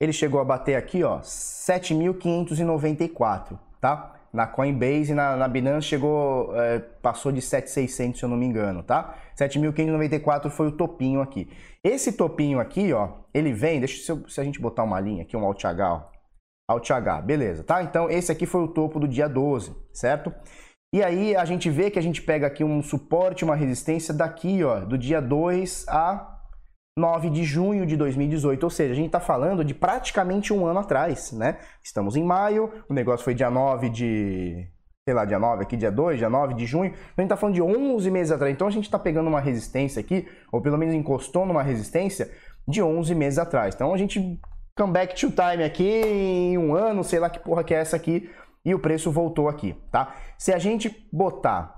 Ele 0.00 0.14
chegou 0.14 0.40
a 0.40 0.44
bater 0.44 0.76
aqui, 0.76 1.04
ó, 1.04 1.20
7.594, 1.20 3.58
tá? 3.80 4.18
na 4.32 4.46
Coinbase 4.46 5.12
e 5.12 5.14
na, 5.14 5.36
na 5.36 5.48
Binance 5.48 5.86
chegou, 5.86 6.54
é, 6.54 6.78
passou 6.78 7.32
de 7.32 7.40
7,600 7.40 8.18
se 8.18 8.24
eu 8.24 8.28
não 8.28 8.36
me 8.36 8.46
engano, 8.46 8.82
tá? 8.82 9.14
7.594 9.36 10.50
foi 10.50 10.68
o 10.68 10.72
topinho 10.72 11.20
aqui. 11.20 11.48
Esse 11.82 12.12
topinho 12.12 12.60
aqui, 12.60 12.92
ó, 12.92 13.10
ele 13.32 13.52
vem, 13.52 13.78
deixa 13.78 14.02
se, 14.02 14.10
eu, 14.10 14.28
se 14.28 14.40
a 14.40 14.44
gente 14.44 14.60
botar 14.60 14.82
uma 14.82 15.00
linha 15.00 15.22
aqui, 15.22 15.36
um 15.36 15.44
Alt 15.44 15.64
H, 15.64 15.92
ó, 15.92 16.02
Alt 16.68 16.90
H, 16.90 17.22
beleza, 17.22 17.64
tá? 17.64 17.82
Então 17.82 18.10
esse 18.10 18.30
aqui 18.30 18.44
foi 18.44 18.62
o 18.62 18.68
topo 18.68 19.00
do 19.00 19.08
dia 19.08 19.28
12, 19.28 19.74
certo? 19.92 20.32
E 20.94 21.02
aí 21.02 21.36
a 21.36 21.44
gente 21.44 21.70
vê 21.70 21.90
que 21.90 21.98
a 21.98 22.02
gente 22.02 22.22
pega 22.22 22.46
aqui 22.46 22.64
um 22.64 22.82
suporte, 22.82 23.44
uma 23.44 23.56
resistência 23.56 24.12
daqui, 24.12 24.62
ó, 24.64 24.80
do 24.80 24.98
dia 24.98 25.20
2 25.20 25.86
a 25.88 26.37
9 26.98 27.30
de 27.30 27.44
junho 27.44 27.86
de 27.86 27.96
2018, 27.96 28.62
ou 28.64 28.70
seja, 28.70 28.92
a 28.92 28.96
gente 28.96 29.06
está 29.06 29.20
falando 29.20 29.64
de 29.64 29.74
praticamente 29.74 30.52
um 30.52 30.66
ano 30.66 30.80
atrás, 30.80 31.32
né? 31.32 31.58
Estamos 31.82 32.16
em 32.16 32.24
maio, 32.24 32.70
o 32.88 32.92
negócio 32.92 33.24
foi 33.24 33.34
dia 33.34 33.50
9 33.50 33.88
de. 33.88 34.68
sei 35.06 35.14
lá, 35.14 35.24
dia 35.24 35.38
9, 35.38 35.62
aqui 35.62 35.76
dia 35.76 35.90
2, 35.90 36.18
dia 36.18 36.28
9 36.28 36.54
de 36.54 36.66
junho, 36.66 36.90
então 36.90 36.98
a 37.16 37.20
gente 37.20 37.26
está 37.26 37.36
falando 37.36 37.54
de 37.54 37.62
11 37.62 38.10
meses 38.10 38.32
atrás. 38.32 38.52
Então 38.52 38.66
a 38.66 38.70
gente 38.70 38.84
está 38.84 38.98
pegando 38.98 39.28
uma 39.28 39.40
resistência 39.40 40.00
aqui, 40.00 40.28
ou 40.52 40.60
pelo 40.60 40.76
menos 40.76 40.94
encostou 40.94 41.46
numa 41.46 41.62
resistência 41.62 42.30
de 42.66 42.82
11 42.82 43.14
meses 43.14 43.38
atrás. 43.38 43.74
Então 43.74 43.94
a 43.94 43.96
gente 43.96 44.38
come 44.76 44.92
back 44.92 45.14
to 45.14 45.30
time 45.30 45.64
aqui 45.64 46.02
em 46.02 46.58
um 46.58 46.74
ano, 46.74 47.02
sei 47.02 47.18
lá 47.18 47.30
que 47.30 47.38
porra 47.38 47.64
que 47.64 47.74
é 47.74 47.78
essa 47.78 47.96
aqui, 47.96 48.30
e 48.64 48.74
o 48.74 48.78
preço 48.78 49.10
voltou 49.10 49.48
aqui, 49.48 49.74
tá? 49.90 50.14
Se 50.36 50.52
a 50.52 50.58
gente 50.58 51.08
botar 51.12 51.77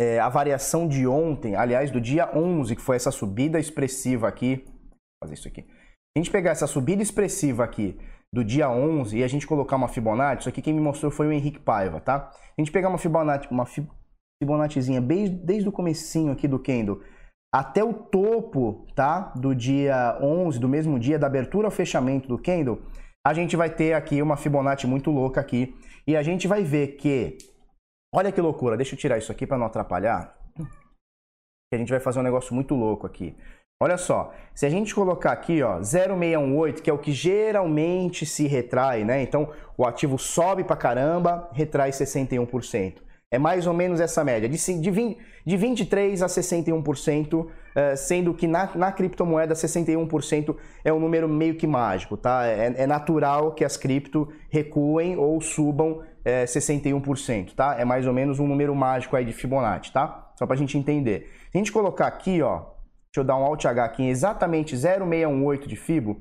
é, 0.00 0.18
a 0.18 0.28
variação 0.28 0.86
de 0.86 1.06
ontem, 1.06 1.54
aliás, 1.54 1.90
do 1.90 2.00
dia 2.00 2.30
11, 2.34 2.76
que 2.76 2.82
foi 2.82 2.96
essa 2.96 3.10
subida 3.10 3.58
expressiva 3.58 4.28
aqui, 4.28 4.64
vou 4.66 5.24
fazer 5.24 5.34
isso 5.34 5.48
aqui. 5.48 5.62
Se 5.62 6.18
a 6.18 6.18
gente 6.18 6.30
pegar 6.30 6.50
essa 6.50 6.66
subida 6.66 7.02
expressiva 7.02 7.64
aqui 7.64 7.98
do 8.32 8.44
dia 8.44 8.70
11 8.70 9.16
e 9.16 9.24
a 9.24 9.28
gente 9.28 9.46
colocar 9.46 9.76
uma 9.76 9.88
Fibonacci, 9.88 10.40
isso 10.40 10.48
aqui 10.48 10.60
quem 10.60 10.74
me 10.74 10.80
mostrou 10.80 11.10
foi 11.10 11.26
o 11.26 11.32
Henrique 11.32 11.58
Paiva, 11.58 12.00
tá? 12.00 12.30
A 12.56 12.60
gente 12.60 12.72
pegar 12.72 12.88
uma 12.88 12.98
Fibonacci, 12.98 13.48
uma 13.50 13.64
Fibonaccizinha 14.42 15.00
desde, 15.00 15.36
desde 15.36 15.68
o 15.68 15.72
comecinho 15.72 16.32
aqui 16.32 16.46
do 16.46 16.58
candle 16.58 17.00
até 17.54 17.82
o 17.82 17.94
topo, 17.94 18.86
tá? 18.94 19.32
Do 19.36 19.54
dia 19.54 20.18
11, 20.20 20.58
do 20.58 20.68
mesmo 20.68 20.98
dia 20.98 21.18
da 21.18 21.26
abertura 21.26 21.68
ao 21.68 21.70
fechamento 21.70 22.28
do 22.28 22.38
candle, 22.38 22.82
a 23.26 23.32
gente 23.32 23.56
vai 23.56 23.70
ter 23.70 23.94
aqui 23.94 24.20
uma 24.20 24.36
Fibonacci 24.36 24.86
muito 24.86 25.10
louca 25.10 25.40
aqui 25.40 25.74
e 26.06 26.14
a 26.16 26.22
gente 26.22 26.46
vai 26.46 26.62
ver 26.62 26.96
que 26.96 27.38
olha 28.14 28.32
que 28.32 28.40
loucura, 28.40 28.76
deixa 28.76 28.94
eu 28.94 28.98
tirar 28.98 29.18
isso 29.18 29.32
aqui 29.32 29.46
para 29.46 29.58
não 29.58 29.66
atrapalhar. 29.66 30.36
Que 30.56 31.74
a 31.74 31.78
gente 31.78 31.90
vai 31.90 32.00
fazer 32.00 32.20
um 32.20 32.22
negócio 32.22 32.54
muito 32.54 32.74
louco 32.74 33.06
aqui. 33.06 33.36
Olha 33.78 33.98
só, 33.98 34.32
se 34.54 34.64
a 34.64 34.70
gente 34.70 34.94
colocar 34.94 35.32
aqui, 35.32 35.62
ó, 35.62 35.82
0,618, 35.82 36.82
que 36.82 36.88
é 36.88 36.92
o 36.92 36.98
que 36.98 37.12
geralmente 37.12 38.24
se 38.24 38.46
retrai, 38.46 39.04
né? 39.04 39.20
Então, 39.20 39.50
o 39.76 39.84
ativo 39.84 40.18
sobe 40.18 40.64
pra 40.64 40.76
caramba, 40.76 41.50
retrai 41.52 41.90
61%. 41.90 43.02
É 43.30 43.38
mais 43.38 43.66
ou 43.66 43.74
menos 43.74 44.00
essa 44.00 44.24
média, 44.24 44.48
de, 44.48 44.56
de, 44.80 44.90
20, 44.90 45.18
de 45.44 45.58
23% 45.58 46.22
a 46.22 46.26
61%, 46.26 47.48
eh, 47.74 47.96
sendo 47.96 48.32
que 48.32 48.46
na, 48.46 48.70
na 48.74 48.90
criptomoeda 48.90 49.52
61% 49.52 50.56
é 50.82 50.90
um 50.90 51.00
número 51.00 51.28
meio 51.28 51.56
que 51.56 51.66
mágico, 51.66 52.16
tá? 52.16 52.46
É, 52.46 52.72
é 52.78 52.86
natural 52.86 53.52
que 53.52 53.64
as 53.64 53.76
cripto 53.76 54.32
recuem 54.48 55.16
ou 55.16 55.38
subam 55.40 56.02
é, 56.26 56.44
61%, 56.44 57.54
tá? 57.54 57.76
É 57.78 57.84
mais 57.84 58.06
ou 58.06 58.12
menos 58.12 58.38
um 58.38 58.46
número 58.46 58.74
mágico 58.74 59.16
aí 59.16 59.24
de 59.24 59.32
Fibonacci, 59.32 59.92
tá? 59.92 60.32
Só 60.34 60.46
pra 60.46 60.56
gente 60.56 60.76
entender. 60.76 61.30
Se 61.50 61.56
a 61.56 61.58
gente 61.58 61.72
colocar 61.72 62.06
aqui, 62.06 62.42
ó, 62.42 62.76
Deixa 63.16 63.22
eu 63.22 63.24
dar 63.24 63.38
um 63.38 63.44
Alt 63.44 63.64
H 63.64 63.82
aqui 63.82 64.02
em 64.02 64.10
exatamente 64.10 64.76
0,618 64.76 65.66
de 65.66 65.74
Fibo. 65.74 66.20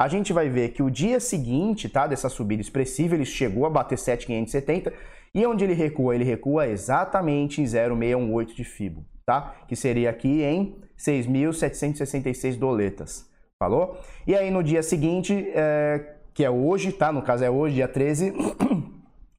A 0.00 0.06
gente 0.06 0.32
vai 0.32 0.48
ver 0.48 0.68
que 0.68 0.80
o 0.80 0.88
dia 0.88 1.18
seguinte, 1.18 1.88
tá, 1.88 2.06
dessa 2.06 2.28
subida 2.28 2.62
expressiva, 2.62 3.16
ele 3.16 3.24
chegou 3.24 3.66
a 3.66 3.70
bater 3.70 3.98
7,570 3.98 4.92
e 5.34 5.44
onde 5.44 5.64
ele 5.64 5.74
recua? 5.74 6.14
Ele 6.14 6.22
recua 6.22 6.68
exatamente 6.68 7.60
em 7.60 7.66
0,618 7.66 8.54
de 8.54 8.62
Fibo, 8.62 9.04
tá? 9.26 9.56
Que 9.66 9.74
seria 9.74 10.08
aqui 10.08 10.40
em 10.44 10.76
6.766 10.96 12.56
doletas. 12.56 13.28
Falou? 13.58 13.98
E 14.24 14.36
aí 14.36 14.48
no 14.48 14.62
dia 14.62 14.84
seguinte, 14.84 15.50
é, 15.52 16.14
que 16.32 16.44
é 16.44 16.50
hoje, 16.50 16.92
tá? 16.92 17.10
No 17.10 17.22
caso 17.22 17.42
é 17.42 17.50
hoje, 17.50 17.74
dia 17.74 17.88
13, 17.88 18.32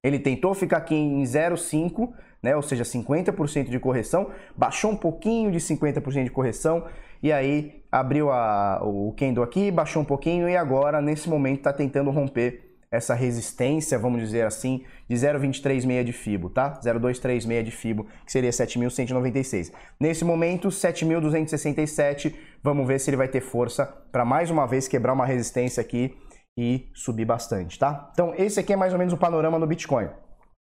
ele 0.07 0.19
tentou 0.19 0.53
ficar 0.53 0.77
aqui 0.77 0.95
em 0.95 1.21
0,5 1.23 2.13
né? 2.41 2.55
ou 2.55 2.61
seja, 2.61 2.83
50% 2.83 3.69
de 3.69 3.79
correção, 3.79 4.29
baixou 4.55 4.91
um 4.91 4.95
pouquinho 4.95 5.51
de 5.51 5.59
50% 5.59 6.23
de 6.23 6.29
correção 6.29 6.85
e 7.21 7.31
aí 7.31 7.81
abriu 7.91 8.31
a, 8.31 8.79
o 8.83 9.13
candle 9.17 9.43
aqui, 9.43 9.71
baixou 9.71 10.01
um 10.01 10.05
pouquinho 10.05 10.47
e 10.47 10.55
agora 10.55 11.01
nesse 11.01 11.29
momento 11.29 11.57
está 11.57 11.73
tentando 11.73 12.11
romper 12.11 12.63
essa 12.89 13.13
resistência, 13.13 13.99
vamos 13.99 14.21
dizer 14.21 14.45
assim, 14.45 14.83
de 15.09 15.15
0,236 15.15 16.05
de 16.05 16.13
FIBO, 16.13 16.49
tá? 16.49 16.79
0,236 16.81 17.65
de 17.65 17.71
FIBO, 17.71 18.07
que 18.25 18.31
seria 18.31 18.49
7.196. 18.49 19.73
Nesse 19.99 20.23
momento, 20.23 20.69
7.267, 20.69 22.33
vamos 22.63 22.87
ver 22.87 22.99
se 22.99 23.09
ele 23.09 23.17
vai 23.17 23.27
ter 23.27 23.41
força 23.41 23.85
para 24.09 24.23
mais 24.23 24.49
uma 24.49 24.65
vez 24.65 24.87
quebrar 24.87 25.11
uma 25.11 25.25
resistência 25.25 25.81
aqui 25.81 26.15
e 26.57 26.89
subir 26.93 27.25
bastante, 27.25 27.77
tá? 27.77 28.09
Então, 28.11 28.33
esse 28.35 28.59
aqui 28.59 28.73
é 28.73 28.75
mais 28.75 28.91
ou 28.91 28.99
menos 28.99 29.13
o 29.13 29.17
panorama 29.17 29.59
do 29.59 29.67
Bitcoin. 29.67 30.09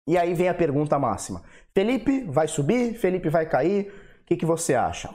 E 0.08 0.18
aí 0.18 0.34
vem 0.34 0.48
a 0.48 0.54
pergunta 0.54 0.98
máxima: 0.98 1.42
Felipe 1.74 2.24
vai 2.24 2.48
subir? 2.48 2.94
Felipe 2.94 3.28
vai 3.28 3.46
cair? 3.46 3.92
O 4.22 4.24
que, 4.26 4.36
que 4.36 4.46
você 4.46 4.74
acha? 4.74 5.08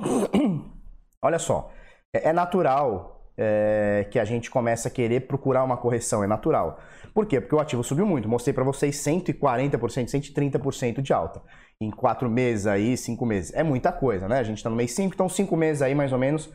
Olha 1.22 1.40
só, 1.40 1.72
é, 2.16 2.30
é 2.30 2.34
natural 2.34 3.32
é, 3.38 4.08
que 4.10 4.20
a 4.20 4.26
gente 4.26 4.50
comece 4.50 4.88
a 4.88 4.92
querer 4.92 5.28
procurar 5.28 5.64
uma 5.64 5.78
correção, 5.78 6.24
é 6.24 6.28
natural. 6.28 6.80
Por 7.14 7.26
quê? 7.26 7.42
Porque 7.42 7.56
o 7.56 7.60
ativo 7.60 7.84
subiu 7.84 8.06
muito. 8.06 8.30
Mostrei 8.30 8.54
para 8.54 8.64
vocês 8.64 8.96
140%, 8.96 10.08
130% 10.08 11.02
de 11.02 11.14
alta 11.14 11.42
em 11.82 11.92
quatro 11.92 12.30
meses 12.30 12.66
aí, 12.66 12.96
cinco 12.96 13.26
meses. 13.26 13.54
É 13.54 13.64
muita 13.64 13.92
coisa, 13.92 14.28
né? 14.28 14.40
A 14.40 14.44
gente 14.44 14.58
está 14.58 14.70
no 14.70 14.76
mês 14.76 14.94
5, 14.94 15.14
então 15.14 15.28
cinco 15.28 15.56
meses 15.56 15.82
aí 15.82 15.94
mais 15.94 16.14
ou 16.14 16.20
menos 16.20 16.52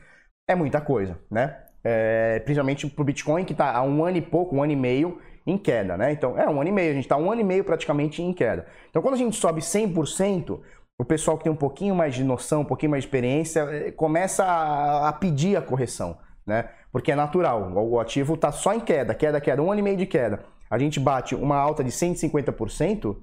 é 0.48 0.54
muita 0.54 0.80
coisa, 0.80 1.18
né? 1.30 1.64
É, 1.84 2.40
principalmente 2.40 2.86
para 2.88 3.02
o 3.02 3.04
Bitcoin 3.04 3.44
que 3.44 3.52
está 3.52 3.72
há 3.72 3.82
um 3.82 4.04
ano 4.04 4.16
e 4.16 4.22
pouco, 4.22 4.56
um 4.56 4.62
ano 4.62 4.72
e 4.72 4.76
meio 4.76 5.20
em 5.46 5.56
queda, 5.56 5.96
né? 5.96 6.12
Então, 6.12 6.38
é 6.38 6.48
um 6.48 6.60
ano 6.60 6.68
e 6.68 6.72
meio, 6.72 6.90
a 6.90 6.94
gente 6.94 7.04
está 7.04 7.16
um 7.16 7.30
ano 7.30 7.40
e 7.40 7.44
meio 7.44 7.64
praticamente 7.64 8.22
em 8.22 8.32
queda. 8.32 8.66
Então, 8.90 9.00
quando 9.00 9.14
a 9.14 9.18
gente 9.18 9.36
sobe 9.36 9.60
100%, 9.60 10.60
o 11.00 11.04
pessoal 11.04 11.38
que 11.38 11.44
tem 11.44 11.52
um 11.52 11.56
pouquinho 11.56 11.94
mais 11.94 12.14
de 12.14 12.24
noção, 12.24 12.62
um 12.62 12.64
pouquinho 12.64 12.90
mais 12.90 13.04
de 13.04 13.08
experiência, 13.08 13.60
eh, 13.60 13.92
começa 13.92 14.44
a, 14.44 15.08
a 15.08 15.12
pedir 15.12 15.56
a 15.56 15.62
correção, 15.62 16.18
né? 16.46 16.68
Porque 16.92 17.12
é 17.12 17.14
natural, 17.14 17.72
o 17.72 18.00
ativo 18.00 18.34
está 18.34 18.50
só 18.50 18.74
em 18.74 18.80
queda, 18.80 19.14
queda, 19.14 19.40
queda, 19.40 19.62
um 19.62 19.70
ano 19.70 19.80
e 19.80 19.82
meio 19.82 19.96
de 19.96 20.06
queda. 20.06 20.44
A 20.68 20.78
gente 20.78 20.98
bate 20.98 21.34
uma 21.34 21.56
alta 21.56 21.84
de 21.84 21.90
150%, 21.90 23.16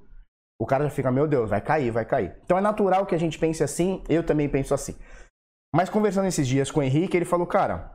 o 0.59 0.65
cara 0.65 0.85
já 0.85 0.89
fica, 0.89 1.11
meu 1.11 1.27
Deus, 1.27 1.49
vai 1.49 1.61
cair, 1.61 1.91
vai 1.91 2.05
cair. 2.05 2.35
Então 2.43 2.57
é 2.57 2.61
natural 2.61 3.05
que 3.05 3.13
a 3.13 3.19
gente 3.19 3.37
pense 3.37 3.63
assim, 3.63 4.01
eu 4.07 4.23
também 4.23 4.47
penso 4.47 4.73
assim. 4.73 4.95
Mas 5.75 5.89
conversando 5.89 6.27
esses 6.27 6.47
dias 6.47 6.71
com 6.71 6.79
o 6.79 6.83
Henrique, 6.83 7.17
ele 7.17 7.25
falou, 7.25 7.45
cara, 7.45 7.94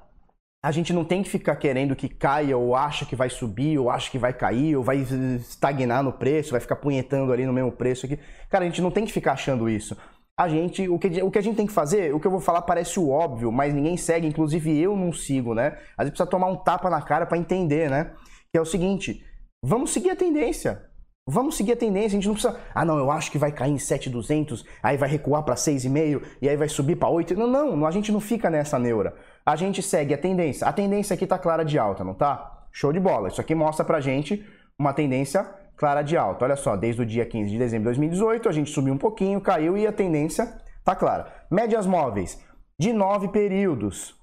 a 0.62 0.70
gente 0.70 0.92
não 0.92 1.04
tem 1.04 1.22
que 1.22 1.30
ficar 1.30 1.56
querendo 1.56 1.96
que 1.96 2.08
caia 2.08 2.56
ou 2.56 2.76
acha 2.76 3.06
que 3.06 3.16
vai 3.16 3.30
subir 3.30 3.78
ou 3.78 3.88
acha 3.88 4.10
que 4.10 4.18
vai 4.18 4.32
cair 4.32 4.76
ou 4.76 4.84
vai 4.84 4.98
estagnar 4.98 6.02
no 6.02 6.12
preço, 6.12 6.50
vai 6.50 6.60
ficar 6.60 6.76
punhetando 6.76 7.32
ali 7.32 7.46
no 7.46 7.52
mesmo 7.52 7.72
preço 7.72 8.04
aqui. 8.04 8.18
Cara, 8.50 8.64
a 8.64 8.68
gente 8.68 8.82
não 8.82 8.90
tem 8.90 9.06
que 9.06 9.12
ficar 9.12 9.32
achando 9.32 9.70
isso. 9.70 9.96
A 10.38 10.48
gente, 10.48 10.86
o 10.88 10.98
que, 10.98 11.22
o 11.22 11.30
que 11.30 11.38
a 11.38 11.42
gente 11.42 11.56
tem 11.56 11.66
que 11.66 11.72
fazer, 11.72 12.14
o 12.14 12.20
que 12.20 12.26
eu 12.26 12.30
vou 12.30 12.40
falar 12.40 12.62
parece 12.62 13.00
o 13.00 13.08
óbvio, 13.08 13.50
mas 13.50 13.74
ninguém 13.74 13.96
segue, 13.96 14.26
inclusive 14.26 14.78
eu 14.78 14.96
não 14.96 15.12
sigo, 15.12 15.54
né? 15.54 15.78
Às 15.96 16.04
vezes 16.04 16.10
precisa 16.10 16.26
tomar 16.26 16.48
um 16.48 16.56
tapa 16.56 16.90
na 16.90 17.00
cara 17.00 17.24
para 17.24 17.38
entender, 17.38 17.90
né? 17.90 18.12
Que 18.52 18.58
é 18.58 18.60
o 18.60 18.66
seguinte, 18.66 19.24
vamos 19.62 19.92
seguir 19.92 20.10
a 20.10 20.16
tendência. 20.16 20.82
Vamos 21.28 21.56
seguir 21.56 21.72
a 21.72 21.76
tendência, 21.76 22.08
a 22.08 22.20
gente 22.20 22.26
não 22.26 22.34
precisa. 22.34 22.58
Ah, 22.74 22.84
não, 22.84 22.98
eu 22.98 23.10
acho 23.10 23.30
que 23.30 23.38
vai 23.38 23.52
cair 23.52 23.72
em 23.72 23.78
7,200, 23.78 24.64
aí 24.82 24.96
vai 24.96 25.08
recuar 25.08 25.42
para 25.42 25.54
6,5 25.54 26.22
e 26.42 26.48
aí 26.48 26.56
vai 26.56 26.68
subir 26.68 26.96
para 26.96 27.08
8. 27.08 27.34
Não, 27.34 27.76
não, 27.76 27.86
a 27.86 27.90
gente 27.90 28.10
não 28.10 28.20
fica 28.20 28.50
nessa 28.50 28.78
neura 28.78 29.14
a 29.44 29.56
gente 29.56 29.82
segue 29.82 30.14
a 30.14 30.18
tendência. 30.18 30.66
A 30.66 30.72
tendência 30.72 31.14
aqui 31.14 31.24
está 31.24 31.38
clara 31.38 31.64
de 31.64 31.78
alta, 31.78 32.04
não 32.04 32.14
tá? 32.14 32.66
Show 32.72 32.92
de 32.92 33.00
bola. 33.00 33.28
Isso 33.28 33.40
aqui 33.40 33.54
mostra 33.54 33.84
pra 33.84 34.00
gente 34.00 34.44
uma 34.78 34.92
tendência 34.92 35.48
clara 35.76 36.02
de 36.02 36.16
alta. 36.16 36.44
Olha 36.44 36.56
só, 36.56 36.76
desde 36.76 37.02
o 37.02 37.06
dia 37.06 37.24
15 37.24 37.50
de 37.50 37.58
dezembro 37.58 37.84
de 37.84 37.98
2018, 37.98 38.48
a 38.48 38.52
gente 38.52 38.70
subiu 38.70 38.94
um 38.94 38.98
pouquinho, 38.98 39.40
caiu 39.40 39.76
e 39.76 39.86
a 39.86 39.92
tendência 39.92 40.60
tá 40.84 40.94
clara. 40.94 41.32
Médias 41.50 41.86
móveis 41.86 42.38
de 42.78 42.92
9 42.92 43.28
períodos, 43.28 44.14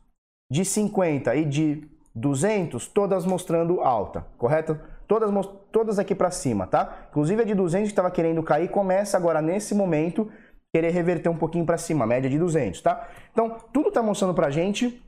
de 0.51 0.63
50 0.63 1.35
e 1.35 1.45
de 1.45 1.89
200, 2.15 2.87
todas 2.87 3.25
mostrando 3.25 3.81
alta, 3.81 4.25
correto? 4.37 4.79
Todas, 5.07 5.29
todas 5.71 5.99
aqui 5.99 6.15
para 6.15 6.31
cima, 6.31 6.67
tá? 6.67 7.07
Inclusive 7.09 7.41
a 7.41 7.45
de 7.45 7.53
200 7.53 7.87
que 7.87 7.91
estava 7.91 8.11
querendo 8.11 8.41
cair 8.43 8.69
começa 8.69 9.15
agora 9.15 9.41
nesse 9.41 9.73
momento 9.75 10.29
querer 10.73 10.89
reverter 10.89 11.29
um 11.29 11.37
pouquinho 11.37 11.65
para 11.65 11.77
cima, 11.77 12.05
média 12.05 12.29
de 12.29 12.37
200, 12.37 12.81
tá? 12.81 13.07
Então, 13.31 13.57
tudo 13.71 13.89
está 13.89 14.01
mostrando 14.01 14.33
para 14.33 14.47
a 14.47 14.51
gente 14.51 15.01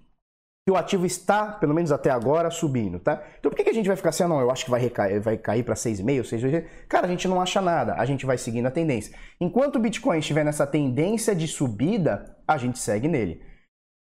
que 0.69 0.71
o 0.71 0.77
ativo 0.77 1.03
está, 1.03 1.47
pelo 1.47 1.73
menos 1.73 1.91
até 1.91 2.11
agora, 2.11 2.51
subindo, 2.51 2.99
tá? 2.99 3.23
Então 3.39 3.49
por 3.49 3.57
que, 3.57 3.63
que 3.63 3.71
a 3.71 3.73
gente 3.73 3.88
vai 3.88 3.95
ficar 3.95 4.09
assim, 4.09 4.21
ah, 4.21 4.27
não, 4.27 4.39
eu 4.39 4.51
acho 4.51 4.65
que 4.65 4.69
vai, 4.69 4.79
recair, 4.79 5.19
vai 5.19 5.35
cair 5.35 5.63
para 5.63 5.73
6,5, 5.73 6.21
6,8? 6.21 6.63
Cara, 6.88 7.07
a 7.07 7.09
gente 7.09 7.27
não 7.27 7.41
acha 7.41 7.59
nada, 7.59 7.95
a 7.95 8.05
gente 8.05 8.23
vai 8.23 8.38
seguindo 8.38 8.67
a 8.67 8.71
tendência. 8.71 9.15
Enquanto 9.41 9.77
o 9.77 9.79
Bitcoin 9.79 10.19
estiver 10.19 10.45
nessa 10.45 10.67
tendência 10.67 11.35
de 11.35 11.47
subida, 11.47 12.38
a 12.47 12.55
gente 12.55 12.77
segue 12.77 13.07
nele. 13.07 13.41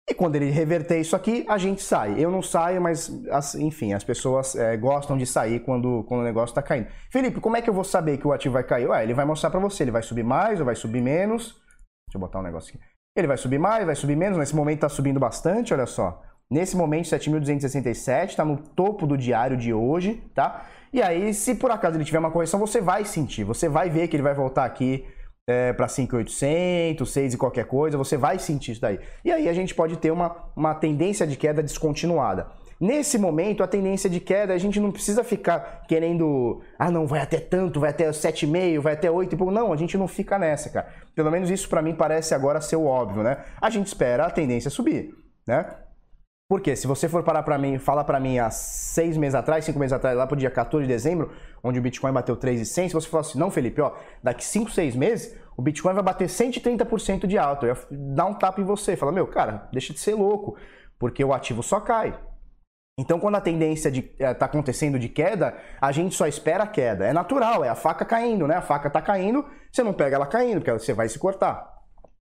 E 0.10 0.14
quando 0.16 0.38
ele 0.38 0.50
reverter 0.50 1.00
isso 1.00 1.16
aqui, 1.16 1.46
a 1.48 1.60
gente 1.60 1.84
sai. 1.84 2.16
Eu 2.18 2.32
não 2.32 2.42
saio, 2.42 2.82
mas 2.82 3.12
as, 3.30 3.54
enfim, 3.54 3.94
as 3.94 4.04
pessoas 4.04 4.56
é, 4.56 4.76
gostam 4.76 5.16
de 5.16 5.28
sair 5.28 5.60
quando, 5.60 6.04
quando 6.08 6.22
o 6.22 6.24
negócio 6.24 6.52
está 6.52 6.64
caindo. 6.64 6.88
Felipe, 7.12 7.40
como 7.40 7.58
é 7.58 7.62
que 7.62 7.70
eu 7.70 7.76
vou 7.76 7.84
saber 7.84 8.18
que 8.18 8.26
o 8.26 8.34
ativo 8.34 8.54
vai 8.54 8.64
cair? 8.64 8.88
Ué, 8.88 9.04
ele 9.04 9.14
vai 9.14 9.24
mostrar 9.24 9.52
para 9.52 9.60
você, 9.60 9.84
ele 9.84 9.92
vai 9.92 10.02
subir 10.02 10.24
mais 10.24 10.60
ou 10.60 10.66
vai 10.66 10.74
subir 10.74 11.00
menos. 11.00 11.62
Deixa 12.08 12.16
eu 12.16 12.20
botar 12.20 12.40
um 12.40 12.44
negócio 12.44 12.74
aqui. 12.74 12.84
Ele 13.16 13.28
vai 13.28 13.38
subir 13.38 13.60
mais, 13.60 13.86
vai 13.86 13.96
subir 13.96 14.16
menos. 14.16 14.40
Nesse 14.40 14.56
momento 14.56 14.78
está 14.78 14.90
subindo 14.90 15.20
bastante, 15.20 15.76
olha 15.76 15.86
só. 15.86 16.24
Nesse 16.52 16.76
momento, 16.76 17.06
7.267, 17.06 18.30
está 18.30 18.44
no 18.44 18.58
topo 18.58 19.06
do 19.06 19.16
diário 19.16 19.56
de 19.56 19.72
hoje, 19.72 20.24
tá? 20.34 20.66
E 20.92 21.00
aí, 21.00 21.32
se 21.32 21.54
por 21.54 21.70
acaso 21.70 21.96
ele 21.96 22.04
tiver 22.04 22.18
uma 22.18 22.32
correção, 22.32 22.60
você 22.60 22.82
vai 22.82 23.06
sentir, 23.06 23.44
você 23.44 23.70
vai 23.70 23.88
ver 23.88 24.08
que 24.08 24.16
ele 24.16 24.24
vai 24.24 24.34
voltar 24.34 24.66
aqui 24.66 25.06
é, 25.48 25.74
para 25.74 25.86
5.800, 25.86 27.06
6 27.06 27.34
e 27.36 27.38
qualquer 27.38 27.66
coisa, 27.66 28.00
você 28.00 28.18
vai 28.18 28.40
sentir 28.40 28.72
isso 28.72 28.82
daí. 28.82 29.00
E 29.24 29.32
aí 29.32 29.48
a 29.48 29.54
gente 29.54 29.76
pode 29.76 29.98
ter 29.98 30.10
uma, 30.10 30.36
uma 30.56 30.74
tendência 30.74 31.28
de 31.28 31.38
queda 31.38 31.62
descontinuada. 31.62 32.48
Nesse 32.80 33.20
momento, 33.20 33.62
a 33.62 33.68
tendência 33.68 34.10
de 34.10 34.20
queda, 34.20 34.52
a 34.52 34.58
gente 34.58 34.80
não 34.80 34.92
precisa 34.92 35.24
ficar 35.24 35.84
querendo, 35.88 36.62
ah, 36.80 36.90
não, 36.90 37.06
vai 37.06 37.20
até 37.20 37.40
tanto, 37.40 37.80
vai 37.80 37.92
até 37.92 38.10
7,5, 38.10 38.80
vai 38.80 38.94
até 38.94 39.12
8 39.12 39.34
e 39.34 39.38
pouco. 39.38 39.54
Não, 39.54 39.72
a 39.72 39.76
gente 39.76 39.98
não 40.00 40.08
fica 40.08 40.40
nessa, 40.40 40.70
cara. 40.72 40.88
Pelo 41.14 41.30
menos 41.30 41.52
isso 41.52 41.70
para 41.70 41.82
mim 41.82 41.94
parece 41.94 42.34
agora 42.34 42.60
ser 42.60 42.78
o 42.78 42.86
óbvio, 42.86 43.22
né? 43.22 43.38
A 43.62 43.70
gente 43.70 43.86
espera 43.86 44.26
a 44.26 44.32
tendência 44.32 44.72
subir, 44.72 45.14
né? 45.46 45.66
Porque 46.50 46.76
se 46.76 46.88
você 46.88 47.08
for 47.08 47.22
parar 47.22 47.44
para 47.44 47.60
mim, 47.60 47.78
falar 47.78 48.04
para 48.04 48.20
mim 48.20 48.40
há 48.40 48.50
seis 48.50 49.16
meses 49.16 49.36
atrás, 49.36 49.64
cinco 49.64 49.78
meses 49.78 49.94
atrás, 49.94 50.18
lá 50.18 50.26
pro 50.26 50.36
dia 50.36 50.50
14 50.50 50.88
de 50.88 50.92
dezembro, 50.92 51.32
onde 51.64 51.78
o 51.78 51.82
Bitcoin 51.82 52.12
bateu 52.12 52.36
3,100, 52.36 52.90
se 52.90 52.94
você 52.96 53.08
falar 53.08 53.22
assim, 53.22 53.38
não, 53.38 53.52
Felipe, 53.52 53.80
ó, 53.80 53.94
daqui 54.24 54.44
cinco, 54.44 54.72
seis 54.72 54.96
meses, 54.96 55.38
o 55.56 55.62
Bitcoin 55.62 55.94
vai 55.94 56.02
bater 56.02 56.28
130% 56.28 57.28
de 57.28 57.38
alta. 57.38 57.68
Eu 57.68 57.76
ia 57.76 57.88
dar 57.92 58.26
um 58.26 58.34
tapa 58.34 58.60
em 58.60 58.64
você, 58.64 58.96
falar, 58.96 59.12
meu, 59.12 59.28
cara, 59.28 59.70
deixa 59.72 59.94
de 59.94 60.00
ser 60.00 60.16
louco, 60.16 60.58
porque 60.98 61.24
o 61.24 61.32
ativo 61.34 61.62
só 61.62 61.80
cai. 61.80 62.20
Então, 62.98 63.20
quando 63.20 63.36
a 63.36 63.42
tendência 63.42 63.90
está 63.90 64.46
eh, 64.46 64.50
acontecendo 64.50 64.98
de 64.98 65.08
queda, 65.08 65.56
a 65.80 65.92
gente 65.92 66.16
só 66.16 66.26
espera 66.26 66.64
a 66.64 66.68
queda. 66.68 67.06
É 67.06 67.14
natural, 67.14 67.64
é 67.64 67.70
a 67.70 67.76
faca 67.76 68.04
caindo, 68.04 68.48
né? 68.48 68.56
A 68.56 68.62
faca 68.62 68.88
está 68.88 69.02
caindo, 69.02 69.46
você 69.72 69.84
não 69.84 69.94
pega 69.94 70.16
ela 70.16 70.26
caindo, 70.26 70.62
porque 70.62 70.72
você 70.72 70.94
vai 70.94 71.08
se 71.08 71.20
cortar. 71.20 71.79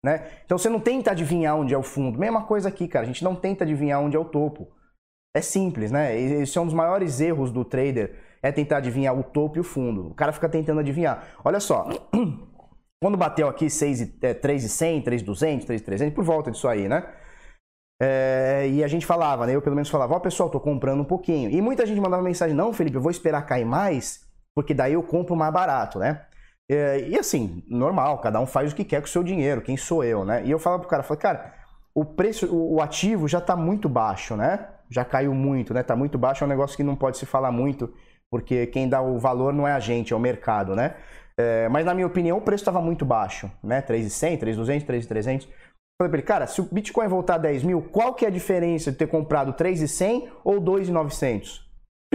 Né? 0.06 0.24
Então 0.44 0.56
você 0.56 0.68
não 0.68 0.78
tenta 0.78 1.10
adivinhar 1.10 1.56
onde 1.56 1.74
é 1.74 1.78
o 1.78 1.82
fundo. 1.82 2.16
Mesma 2.16 2.44
coisa 2.44 2.68
aqui, 2.68 2.86
cara. 2.86 3.02
A 3.02 3.08
gente 3.08 3.24
não 3.24 3.34
tenta 3.34 3.64
adivinhar 3.64 4.00
onde 4.00 4.16
é 4.16 4.20
o 4.20 4.24
topo. 4.24 4.68
É 5.34 5.40
simples, 5.40 5.90
né? 5.90 6.16
Esse 6.16 6.56
é 6.56 6.60
um 6.60 6.64
dos 6.64 6.72
maiores 6.72 7.20
erros 7.20 7.50
do 7.50 7.64
trader, 7.64 8.14
é 8.40 8.52
tentar 8.52 8.76
adivinhar 8.76 9.18
o 9.18 9.24
topo 9.24 9.56
e 9.56 9.60
o 9.60 9.64
fundo. 9.64 10.06
O 10.10 10.14
cara 10.14 10.32
fica 10.32 10.48
tentando 10.48 10.78
adivinhar. 10.78 11.26
Olha 11.44 11.58
só, 11.58 11.88
quando 13.02 13.18
bateu 13.18 13.48
aqui 13.48 13.68
6, 13.68 14.22
é, 14.22 14.32
3,100, 14.32 15.02
3,200, 15.02 15.66
3,300, 15.66 16.14
por 16.14 16.22
volta 16.22 16.52
disso 16.52 16.68
aí, 16.68 16.88
né? 16.88 17.12
É, 18.00 18.68
e 18.68 18.84
a 18.84 18.88
gente 18.88 19.04
falava, 19.04 19.44
né? 19.44 19.56
Eu 19.56 19.60
pelo 19.60 19.74
menos 19.74 19.90
falava, 19.90 20.14
ó 20.14 20.18
oh, 20.18 20.20
pessoal, 20.20 20.48
tô 20.48 20.60
comprando 20.60 21.00
um 21.00 21.04
pouquinho. 21.04 21.50
E 21.50 21.60
muita 21.60 21.84
gente 21.84 22.00
mandava 22.00 22.22
mensagem, 22.22 22.54
não, 22.54 22.72
Felipe, 22.72 22.96
eu 22.96 23.02
vou 23.02 23.10
esperar 23.10 23.44
cair 23.44 23.64
mais, 23.64 24.20
porque 24.54 24.72
daí 24.72 24.92
eu 24.92 25.02
compro 25.02 25.34
mais 25.34 25.52
barato, 25.52 25.98
né? 25.98 26.26
É, 26.68 27.08
e 27.08 27.18
assim, 27.18 27.62
normal, 27.68 28.18
cada 28.18 28.40
um 28.40 28.46
faz 28.46 28.72
o 28.72 28.76
que 28.76 28.84
quer 28.84 29.00
com 29.00 29.06
o 29.06 29.10
seu 29.10 29.22
dinheiro, 29.22 29.62
quem 29.62 29.76
sou 29.76 30.02
eu, 30.02 30.24
né? 30.24 30.44
E 30.44 30.50
eu 30.50 30.58
falava 30.58 30.80
pro 30.80 30.90
cara, 30.90 31.02
falei, 31.02 31.20
cara, 31.20 31.54
o 31.94 32.04
preço, 32.04 32.46
o, 32.52 32.80
ativo 32.82 33.28
já 33.28 33.40
tá 33.40 33.54
muito 33.54 33.88
baixo, 33.88 34.36
né? 34.36 34.68
Já 34.90 35.04
caiu 35.04 35.32
muito, 35.32 35.72
né? 35.72 35.82
Tá 35.82 35.94
muito 35.94 36.18
baixo, 36.18 36.42
é 36.42 36.46
um 36.46 36.50
negócio 36.50 36.76
que 36.76 36.82
não 36.82 36.96
pode 36.96 37.18
se 37.18 37.26
falar 37.26 37.52
muito, 37.52 37.92
porque 38.30 38.66
quem 38.66 38.88
dá 38.88 39.00
o 39.00 39.18
valor 39.18 39.52
não 39.52 39.66
é 39.66 39.72
a 39.72 39.80
gente, 39.80 40.12
é 40.12 40.16
o 40.16 40.20
mercado, 40.20 40.74
né? 40.74 40.96
É, 41.38 41.68
mas 41.68 41.84
na 41.84 41.94
minha 41.94 42.06
opinião, 42.06 42.38
o 42.38 42.40
preço 42.40 42.62
estava 42.62 42.80
muito 42.80 43.04
baixo, 43.04 43.50
né? 43.62 43.80
3,100, 43.80 44.38
3,200, 44.38 44.86
3,300. 44.86 45.48
Falei 45.98 46.10
pra 46.10 46.18
ele, 46.18 46.22
cara, 46.22 46.46
se 46.46 46.60
o 46.60 46.64
Bitcoin 46.64 47.08
voltar 47.08 47.36
a 47.36 47.38
10 47.38 47.62
mil, 47.62 47.80
qual 47.80 48.12
que 48.14 48.24
é 48.24 48.28
a 48.28 48.30
diferença 48.30 48.90
de 48.90 48.98
ter 48.98 49.06
comprado 49.06 49.52
3,100 49.52 50.28
ou 50.44 50.60
2,900? 50.60 51.65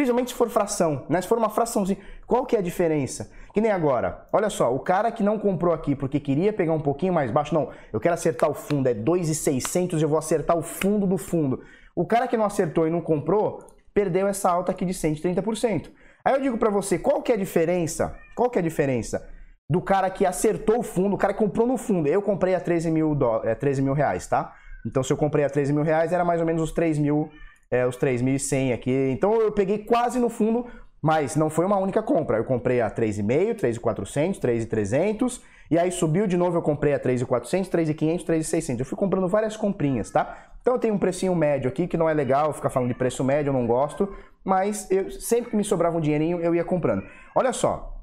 Principalmente 0.01 0.31
se 0.31 0.35
for 0.35 0.49
fração, 0.49 1.05
né? 1.07 1.21
Se 1.21 1.27
for 1.27 1.37
uma 1.37 1.49
fraçãozinha, 1.49 1.99
qual 2.25 2.43
que 2.43 2.55
é 2.55 2.59
a 2.59 2.61
diferença? 2.61 3.29
Que 3.53 3.61
nem 3.61 3.69
agora. 3.69 4.27
Olha 4.33 4.49
só, 4.49 4.73
o 4.73 4.79
cara 4.79 5.11
que 5.11 5.21
não 5.21 5.37
comprou 5.37 5.71
aqui 5.71 5.95
porque 5.95 6.19
queria 6.19 6.51
pegar 6.51 6.73
um 6.73 6.79
pouquinho 6.79 7.13
mais 7.13 7.29
baixo, 7.29 7.53
não, 7.53 7.69
eu 7.93 7.99
quero 7.99 8.15
acertar 8.15 8.49
o 8.49 8.53
fundo, 8.55 8.89
é 8.89 8.95
2,600, 8.95 10.01
eu 10.01 10.09
vou 10.09 10.17
acertar 10.17 10.57
o 10.57 10.63
fundo 10.63 11.05
do 11.05 11.19
fundo. 11.19 11.61
O 11.95 12.03
cara 12.03 12.27
que 12.27 12.35
não 12.35 12.45
acertou 12.45 12.87
e 12.87 12.89
não 12.89 12.99
comprou, 12.99 13.59
perdeu 13.93 14.25
essa 14.25 14.49
alta 14.49 14.71
aqui 14.71 14.85
de 14.85 14.93
130%. 14.93 15.91
Aí 16.25 16.33
eu 16.33 16.41
digo 16.41 16.57
para 16.57 16.71
você, 16.71 16.97
qual 16.97 17.21
que 17.21 17.31
é 17.31 17.35
a 17.35 17.37
diferença? 17.37 18.17
Qual 18.35 18.49
que 18.49 18.57
é 18.57 18.61
a 18.61 18.63
diferença 18.63 19.29
do 19.69 19.83
cara 19.83 20.09
que 20.09 20.25
acertou 20.25 20.79
o 20.79 20.83
fundo, 20.83 21.13
o 21.13 21.17
cara 21.17 21.31
que 21.31 21.37
comprou 21.39 21.67
no 21.67 21.77
fundo? 21.77 22.07
Eu 22.07 22.23
comprei 22.23 22.55
a 22.55 22.59
13 22.59 22.89
mil, 22.89 23.13
do, 23.13 23.45
é, 23.45 23.53
13 23.53 23.83
mil 23.83 23.93
reais, 23.93 24.25
tá? 24.25 24.51
Então 24.83 25.03
se 25.03 25.13
eu 25.13 25.17
comprei 25.17 25.45
a 25.45 25.49
13 25.49 25.71
mil 25.71 25.83
reais, 25.83 26.11
era 26.11 26.25
mais 26.25 26.39
ou 26.39 26.47
menos 26.47 26.63
os 26.63 26.71
3 26.71 26.97
mil, 26.97 27.29
é, 27.71 27.87
os 27.87 27.97
3.100 27.97 28.73
aqui. 28.73 29.09
Então 29.11 29.33
eu 29.41 29.51
peguei 29.51 29.79
quase 29.79 30.19
no 30.19 30.29
fundo, 30.29 30.67
mas 31.01 31.35
não 31.35 31.49
foi 31.49 31.65
uma 31.65 31.77
única 31.77 32.03
compra. 32.03 32.37
Eu 32.37 32.43
comprei 32.43 32.81
a 32.81 32.91
3,5, 32.91 33.55
3,400, 33.55 34.39
3,300 34.39 35.41
e 35.71 35.79
aí 35.79 35.89
subiu 35.89 36.27
de 36.27 36.35
novo, 36.35 36.57
eu 36.57 36.61
comprei 36.61 36.93
a 36.93 36.99
3,400, 36.99 37.69
3,500, 37.69 38.25
3,600. 38.25 38.79
Eu 38.81 38.85
fui 38.85 38.97
comprando 38.97 39.27
várias 39.29 39.55
comprinhas, 39.55 40.11
tá? 40.11 40.51
Então 40.61 40.73
eu 40.73 40.79
tenho 40.79 40.93
um 40.93 40.99
precinho 40.99 41.33
médio 41.33 41.69
aqui 41.69 41.87
que 41.87 41.95
não 41.95 42.09
é 42.09 42.13
legal 42.13 42.51
ficar 42.51 42.69
falando 42.69 42.89
de 42.89 42.93
preço 42.93 43.23
médio, 43.23 43.49
eu 43.49 43.53
não 43.53 43.65
gosto, 43.65 44.13
mas 44.43 44.91
eu 44.91 45.09
sempre 45.09 45.49
que 45.49 45.55
me 45.55 45.63
sobrava 45.63 45.97
um 45.97 46.01
dinheirinho, 46.01 46.41
eu 46.41 46.53
ia 46.53 46.65
comprando. 46.65 47.03
Olha 47.33 47.53
só, 47.53 47.97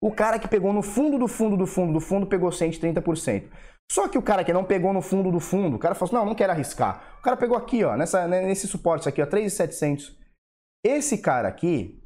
o 0.00 0.12
cara 0.12 0.38
que 0.38 0.46
pegou 0.46 0.72
no 0.72 0.80
fundo 0.80 1.18
do 1.18 1.26
fundo 1.26 1.56
do 1.56 1.66
fundo 1.66 1.92
do 1.92 2.00
fundo 2.00 2.26
pegou 2.26 2.50
130%. 2.50 3.44
Só 3.92 4.08
que 4.08 4.16
o 4.16 4.22
cara 4.22 4.42
que 4.42 4.54
não 4.54 4.64
pegou 4.64 4.90
no 4.90 5.02
fundo 5.02 5.30
do 5.30 5.38
fundo, 5.38 5.76
o 5.76 5.78
cara 5.78 5.94
falou 5.94 6.08
assim, 6.08 6.16
não, 6.16 6.24
não 6.24 6.34
quero 6.34 6.50
arriscar. 6.50 7.18
O 7.18 7.22
cara 7.22 7.36
pegou 7.36 7.58
aqui, 7.58 7.84
ó, 7.84 7.94
nessa, 7.94 8.26
nesse 8.26 8.66
suporte 8.66 9.06
aqui, 9.06 9.20
ó, 9.20 9.26
3,700. 9.26 10.16
Esse 10.82 11.18
cara 11.18 11.48
aqui, 11.48 12.02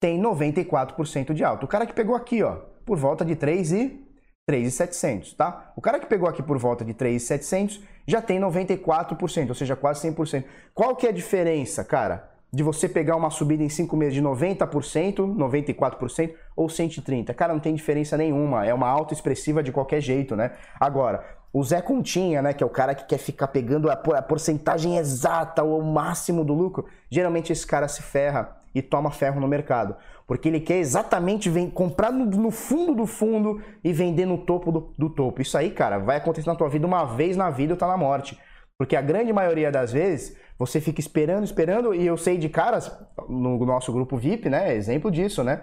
tem 0.00 0.22
94% 0.22 1.34
de 1.34 1.42
alta. 1.42 1.64
O 1.64 1.68
cara 1.68 1.86
que 1.86 1.92
pegou 1.92 2.14
aqui, 2.14 2.40
ó, 2.44 2.54
por 2.86 2.96
volta 2.96 3.24
de 3.24 3.34
3 3.34 3.72
e 3.72 4.08
3,700, 4.46 5.34
tá? 5.34 5.72
O 5.74 5.80
cara 5.80 5.98
que 5.98 6.06
pegou 6.06 6.28
aqui 6.28 6.40
por 6.40 6.56
volta 6.56 6.84
de 6.84 6.94
3,700 6.94 7.82
já 8.06 8.22
tem 8.22 8.38
94%, 8.38 9.48
ou 9.48 9.54
seja, 9.56 9.74
quase 9.74 10.08
100%. 10.08 10.44
Qual 10.72 10.94
que 10.94 11.04
é 11.04 11.10
a 11.10 11.12
diferença, 11.12 11.82
cara, 11.82 12.30
de 12.52 12.62
você 12.62 12.88
pegar 12.88 13.16
uma 13.16 13.30
subida 13.30 13.62
em 13.62 13.68
5 13.68 13.96
meses 13.96 14.14
de 14.14 14.22
90%, 14.22 15.16
94% 15.16 16.34
ou 16.56 16.66
130%? 16.66 17.34
Cara, 17.34 17.52
não 17.52 17.60
tem 17.60 17.74
diferença 17.74 18.16
nenhuma, 18.16 18.66
é 18.66 18.72
uma 18.72 18.88
alta 18.88 19.12
expressiva 19.12 19.62
de 19.62 19.70
qualquer 19.70 20.00
jeito, 20.00 20.34
né? 20.34 20.52
Agora, 20.80 21.24
o 21.52 21.62
Zé 21.62 21.80
Continha, 21.80 22.42
né, 22.42 22.52
que 22.52 22.62
é 22.62 22.66
o 22.66 22.70
cara 22.70 22.94
que 22.94 23.04
quer 23.06 23.18
ficar 23.18 23.48
pegando 23.48 23.90
a 23.90 23.96
porcentagem 23.96 24.98
exata 24.98 25.62
ou 25.62 25.80
o 25.80 25.84
máximo 25.84 26.44
do 26.44 26.52
lucro, 26.52 26.86
geralmente 27.10 27.52
esse 27.52 27.66
cara 27.66 27.88
se 27.88 28.02
ferra 28.02 28.58
e 28.74 28.82
toma 28.82 29.10
ferro 29.10 29.40
no 29.40 29.48
mercado. 29.48 29.96
Porque 30.26 30.46
ele 30.46 30.60
quer 30.60 30.76
exatamente 30.76 31.48
vem, 31.48 31.70
comprar 31.70 32.12
no, 32.12 32.26
no, 32.26 32.50
fundo 32.50 32.94
do 32.94 33.06
fundo 33.06 33.62
e 33.82 33.94
vender 33.94 34.26
no 34.26 34.36
topo 34.36 34.70
do, 34.70 34.92
do, 34.98 35.08
topo. 35.08 35.40
Isso 35.40 35.56
aí, 35.56 35.70
cara, 35.70 35.98
vai 35.98 36.18
acontecer 36.18 36.48
na 36.48 36.54
tua 36.54 36.68
vida 36.68 36.86
uma 36.86 37.04
vez 37.04 37.34
na 37.34 37.48
vida 37.48 37.72
ou 37.72 37.78
tá 37.78 37.86
na 37.86 37.96
morte. 37.96 38.38
Porque 38.78 38.94
a 38.94 39.02
grande 39.02 39.32
maioria 39.32 39.72
das 39.72 39.92
vezes 39.92 40.36
você 40.56 40.80
fica 40.80 41.00
esperando, 41.00 41.44
esperando, 41.44 41.92
e 41.92 42.06
eu 42.06 42.16
sei 42.16 42.38
de 42.38 42.48
caras, 42.48 42.90
no 43.28 43.58
nosso 43.66 43.92
grupo 43.92 44.16
VIP, 44.16 44.48
né? 44.48 44.74
Exemplo 44.74 45.10
disso, 45.10 45.42
né? 45.42 45.62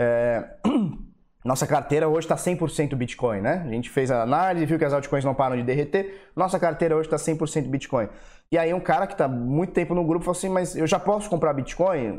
É... 0.00 0.44
Nossa 1.44 1.66
carteira 1.66 2.08
hoje 2.08 2.24
está 2.24 2.36
100% 2.36 2.94
Bitcoin, 2.94 3.40
né? 3.40 3.64
A 3.66 3.68
gente 3.68 3.90
fez 3.90 4.12
a 4.12 4.22
análise, 4.22 4.64
viu 4.64 4.78
que 4.78 4.84
as 4.84 4.92
altcoins 4.92 5.24
não 5.24 5.34
param 5.34 5.56
de 5.56 5.64
derreter. 5.64 6.30
Nossa 6.36 6.56
carteira 6.56 6.94
hoje 6.96 7.08
está 7.08 7.16
100% 7.16 7.68
Bitcoin. 7.68 8.08
E 8.52 8.56
aí 8.56 8.72
um 8.72 8.78
cara 8.78 9.08
que 9.08 9.14
está 9.14 9.26
muito 9.26 9.72
tempo 9.72 9.92
no 9.92 10.04
grupo 10.04 10.24
falou 10.24 10.38
assim, 10.38 10.48
mas 10.48 10.76
eu 10.76 10.86
já 10.86 11.00
posso 11.00 11.28
comprar 11.28 11.52
Bitcoin? 11.52 12.16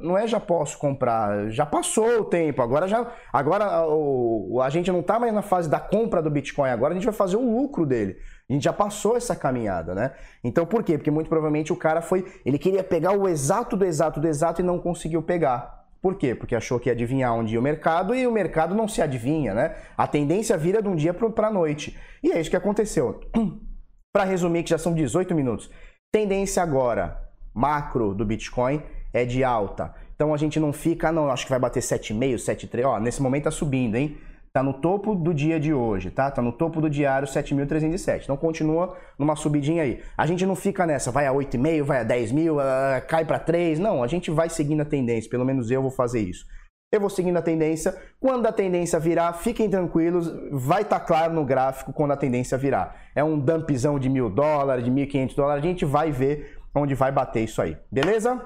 Não 0.00 0.16
é 0.16 0.26
já 0.26 0.40
posso 0.40 0.78
comprar, 0.78 1.50
já 1.50 1.66
passou 1.66 2.20
o 2.20 2.24
tempo. 2.24 2.62
Agora 2.62 2.88
já, 2.88 3.06
agora 3.30 3.86
o, 3.86 4.58
a 4.62 4.70
gente 4.70 4.90
não 4.90 5.00
está 5.00 5.20
mais 5.20 5.34
na 5.34 5.42
fase 5.42 5.68
da 5.68 5.78
compra 5.78 6.22
do 6.22 6.30
Bitcoin. 6.30 6.70
Agora 6.70 6.94
a 6.94 6.96
gente 6.96 7.04
vai 7.04 7.14
fazer 7.14 7.36
o 7.36 7.42
lucro 7.42 7.84
dele. 7.84 8.16
A 8.52 8.54
gente 8.54 8.64
já 8.64 8.72
passou 8.72 9.16
essa 9.16 9.34
caminhada, 9.34 9.94
né? 9.94 10.12
Então 10.44 10.66
por 10.66 10.82
quê? 10.82 10.98
Porque 10.98 11.10
muito 11.10 11.26
provavelmente 11.26 11.72
o 11.72 11.76
cara 11.76 12.02
foi, 12.02 12.22
ele 12.44 12.58
queria 12.58 12.84
pegar 12.84 13.12
o 13.12 13.26
exato 13.26 13.78
do 13.78 13.84
exato 13.86 14.20
do 14.20 14.28
exato 14.28 14.60
e 14.60 14.64
não 14.64 14.78
conseguiu 14.78 15.22
pegar. 15.22 15.86
Por 16.02 16.16
quê? 16.16 16.34
Porque 16.34 16.54
achou 16.54 16.78
que 16.78 16.90
ia 16.90 16.92
adivinhar 16.92 17.32
onde 17.32 17.54
ia 17.54 17.60
o 17.60 17.62
mercado 17.62 18.14
e 18.14 18.26
o 18.26 18.30
mercado 18.30 18.74
não 18.74 18.86
se 18.86 19.00
adivinha, 19.00 19.54
né? 19.54 19.76
A 19.96 20.06
tendência 20.06 20.54
vira 20.58 20.82
de 20.82 20.88
um 20.88 20.94
dia 20.94 21.14
para 21.14 21.46
a 21.46 21.50
noite. 21.50 21.98
E 22.22 22.30
é 22.30 22.38
isso 22.38 22.50
que 22.50 22.56
aconteceu. 22.56 23.20
Para 24.12 24.24
resumir, 24.24 24.64
que 24.64 24.68
já 24.68 24.76
são 24.76 24.92
18 24.92 25.34
minutos. 25.34 25.70
Tendência 26.12 26.62
agora, 26.62 27.16
macro 27.54 28.12
do 28.12 28.26
Bitcoin, 28.26 28.82
é 29.14 29.24
de 29.24 29.42
alta. 29.42 29.94
Então 30.14 30.34
a 30.34 30.36
gente 30.36 30.60
não 30.60 30.74
fica, 30.74 31.10
não, 31.10 31.30
acho 31.30 31.46
que 31.46 31.50
vai 31.50 31.58
bater 31.58 31.80
7,5, 31.80 32.34
7,3. 32.34 32.86
Ó, 32.86 33.00
nesse 33.00 33.22
momento 33.22 33.44
tá 33.44 33.50
subindo, 33.50 33.94
hein? 33.96 34.18
Tá 34.54 34.62
no 34.62 34.74
topo 34.74 35.14
do 35.14 35.32
dia 35.32 35.58
de 35.58 35.72
hoje, 35.72 36.10
tá? 36.10 36.30
Tá 36.30 36.42
no 36.42 36.52
topo 36.52 36.78
do 36.78 36.90
diário 36.90 37.26
7.307. 37.26 38.24
Então 38.24 38.36
continua 38.36 38.94
numa 39.18 39.34
subidinha 39.34 39.82
aí. 39.82 40.02
A 40.16 40.26
gente 40.26 40.44
não 40.44 40.54
fica 40.54 40.86
nessa, 40.86 41.10
vai 41.10 41.26
a 41.26 41.32
8,5, 41.32 41.82
vai 41.82 42.00
a 42.00 42.04
10 42.04 42.32
mil, 42.32 42.56
uh, 42.56 42.60
cai 43.08 43.24
para 43.24 43.38
3. 43.38 43.78
Não, 43.78 44.02
a 44.02 44.06
gente 44.06 44.30
vai 44.30 44.50
seguindo 44.50 44.82
a 44.82 44.84
tendência. 44.84 45.30
Pelo 45.30 45.44
menos 45.44 45.70
eu 45.70 45.80
vou 45.80 45.90
fazer 45.90 46.20
isso. 46.20 46.44
Eu 46.92 47.00
vou 47.00 47.08
seguindo 47.08 47.38
a 47.38 47.42
tendência. 47.42 47.96
Quando 48.20 48.46
a 48.46 48.52
tendência 48.52 49.00
virar, 49.00 49.32
fiquem 49.32 49.70
tranquilos, 49.70 50.30
vai 50.50 50.82
estar 50.82 51.00
tá 51.00 51.06
claro 51.06 51.32
no 51.32 51.46
gráfico 51.46 51.90
quando 51.90 52.10
a 52.10 52.16
tendência 52.18 52.58
virar. 52.58 52.94
É 53.14 53.24
um 53.24 53.38
dumpzão 53.38 53.98
de 53.98 54.10
mil 54.10 54.28
dólares, 54.28 54.84
de 54.84 54.90
1.500 54.90 55.34
dólares, 55.34 55.64
a 55.64 55.66
gente 55.66 55.86
vai 55.86 56.12
ver 56.12 56.58
onde 56.74 56.94
vai 56.94 57.10
bater 57.10 57.44
isso 57.44 57.62
aí, 57.62 57.78
beleza? 57.90 58.38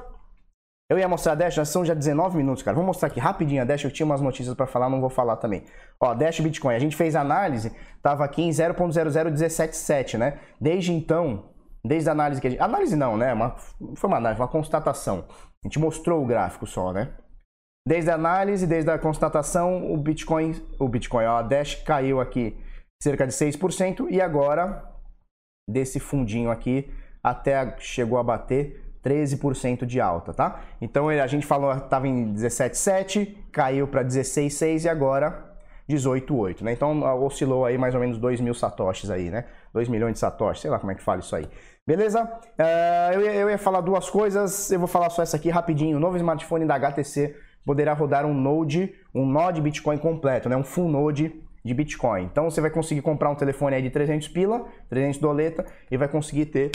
Eu 0.88 0.99
ia 0.99 1.09
mostrar 1.09 1.33
a 1.33 1.35
Dash, 1.35 1.55
já 1.55 1.64
são 1.64 1.85
já 1.85 1.94
19 1.94 2.37
minutos, 2.37 2.62
cara. 2.62 2.77
Vou 2.77 2.85
mostrar 2.85 3.09
aqui 3.09 3.18
rapidinho 3.18 3.61
a 3.61 3.64
Dash, 3.64 3.83
eu 3.83 3.90
tinha 3.90 4.07
umas 4.07 4.20
notícias 4.20 4.55
para 4.55 4.66
falar, 4.66 4.88
não 4.88 5.01
vou 5.01 5.11
falar 5.11 5.37
também. 5.37 5.64
Ó, 6.01 6.14
Dash 6.14 6.38
Bitcoin, 6.38 6.75
a 6.77 6.79
gente 6.79 6.94
fez 6.94 7.16
análise, 7.16 7.72
tava 8.01 8.25
aqui 8.25 8.42
em 8.42 8.51
0.00177, 8.51 10.16
né? 10.16 10.38
Desde 10.61 10.92
então, 10.92 11.51
desde 11.85 12.09
a 12.09 12.12
análise 12.12 12.40
que 12.40 12.46
a 12.46 12.51
gente... 12.51 12.62
Análise 12.62 12.94
não, 12.94 13.16
né? 13.16 13.33
Uma, 13.33 13.57
foi 13.96 14.09
uma 14.09 14.18
análise, 14.18 14.40
uma 14.40 14.46
constatação. 14.46 15.25
A 15.64 15.66
gente 15.66 15.81
mostrou 15.81 16.22
o 16.22 16.27
gráfico 16.27 16.66
só, 16.66 16.92
né? 16.92 17.12
Desde 17.87 18.11
a 18.11 18.14
análise, 18.14 18.64
desde 18.64 18.90
a 18.90 18.99
constatação, 18.99 19.92
o 19.92 19.96
Bitcoin, 19.96 20.55
o 20.79 20.88
Bitcoin, 20.88 21.25
ó, 21.25 21.38
a 21.38 21.42
Dash 21.42 21.75
caiu 21.75 22.20
aqui 22.20 22.57
cerca 23.03 23.27
de 23.27 23.33
6% 23.33 24.07
e 24.09 24.20
agora 24.20 24.88
desse 25.68 25.99
fundinho 25.99 26.51
aqui 26.51 26.88
até 27.22 27.77
chegou 27.81 28.18
a 28.18 28.22
bater 28.22 28.86
13% 29.07 29.87
de 29.87 30.01
alta, 30.01 30.35
tá? 30.35 30.61
Então 30.81 31.09
a 31.09 31.27
gente 31.29 31.47
falou 31.47 31.73
estava 31.73 32.09
em 32.09 32.35
17,7, 32.35 33.37
caiu 33.53 33.87
para 33.87 34.05
16,6 34.05 34.85
e 34.85 34.88
agora 34.88 35.45
18,8, 35.88 36.62
né? 36.62 36.73
Então 36.73 37.03
oscilou 37.25 37.64
aí 37.64 37.79
mais 37.79 37.95
ou 37.95 38.01
menos 38.01 38.19
2 38.19 38.40
mil 38.40 38.53
satoshis 38.53 39.09
aí, 39.09 39.31
né? 39.31 39.45
2 39.73 39.88
milhões 39.88 40.14
de 40.14 40.19
satoshis, 40.19 40.62
sei 40.62 40.71
lá 40.71 40.81
como 40.81 40.90
é 40.90 40.97
que 40.97 41.03
fala 41.03 41.21
isso 41.21 41.37
aí. 41.37 41.49
Beleza? 41.87 42.25
Uh, 42.25 43.12
eu, 43.14 43.21
ia, 43.23 43.35
eu, 43.35 43.51
ia, 43.51 43.59
falar 43.59 43.81
duas 43.81 44.11
coisas, 44.11 44.73
eu 44.73 44.79
vou 44.81 44.88
falar 44.88 45.09
só 45.09 45.23
essa 45.23 45.37
aqui 45.37 45.51
rapidinho. 45.51 45.99
O 45.99 46.01
novo 46.01 46.16
smartphone 46.16 46.64
da 46.64 46.75
HTC 46.75 47.37
poderá 47.64 47.92
rodar 47.92 48.27
um 48.27 48.35
Node, 48.35 48.92
um 49.14 49.25
Node 49.25 49.61
Bitcoin 49.61 49.99
completo, 49.99 50.49
né? 50.49 50.57
um 50.57 50.64
full 50.64 50.88
Node 50.88 51.33
de 51.64 51.75
Bitcoin. 51.75 52.25
Então 52.25 52.51
você 52.51 52.61
vai 52.61 52.71
conseguir 52.71 53.03
comprar 53.03 53.31
um 53.31 53.37
telefone 53.37 53.77
aí 53.77 53.83
de 53.83 53.90
300 53.90 54.27
pila, 54.29 54.66
300 54.88 55.21
doleta, 55.21 55.64
e 55.88 55.97
vai 55.97 56.09
conseguir 56.09 56.47
ter 56.47 56.73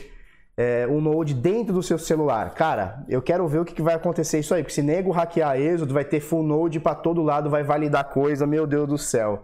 é, 0.62 0.88
um 0.88 1.02
Node 1.02 1.34
dentro 1.34 1.74
do 1.74 1.82
seu 1.82 1.98
celular. 1.98 2.54
Cara, 2.54 3.04
eu 3.10 3.20
quero 3.20 3.48
ver 3.48 3.60
o 3.60 3.66
que, 3.66 3.74
que 3.74 3.82
vai 3.82 3.96
acontecer 3.96 4.40
isso 4.40 4.54
aí, 4.54 4.62
porque 4.62 4.76
se 4.76 4.84
nego 4.84 5.10
hackear 5.10 5.60
Êxodo, 5.60 5.92
vai 5.92 6.06
ter 6.06 6.20
full 6.20 6.44
Node 6.44 6.80
para 6.80 6.94
todo 6.94 7.24
lado, 7.24 7.50
vai 7.50 7.64
validar 7.64 8.04
coisa, 8.10 8.46
meu 8.46 8.68
Deus 8.68 8.88
do 8.88 8.98
céu. 8.98 9.42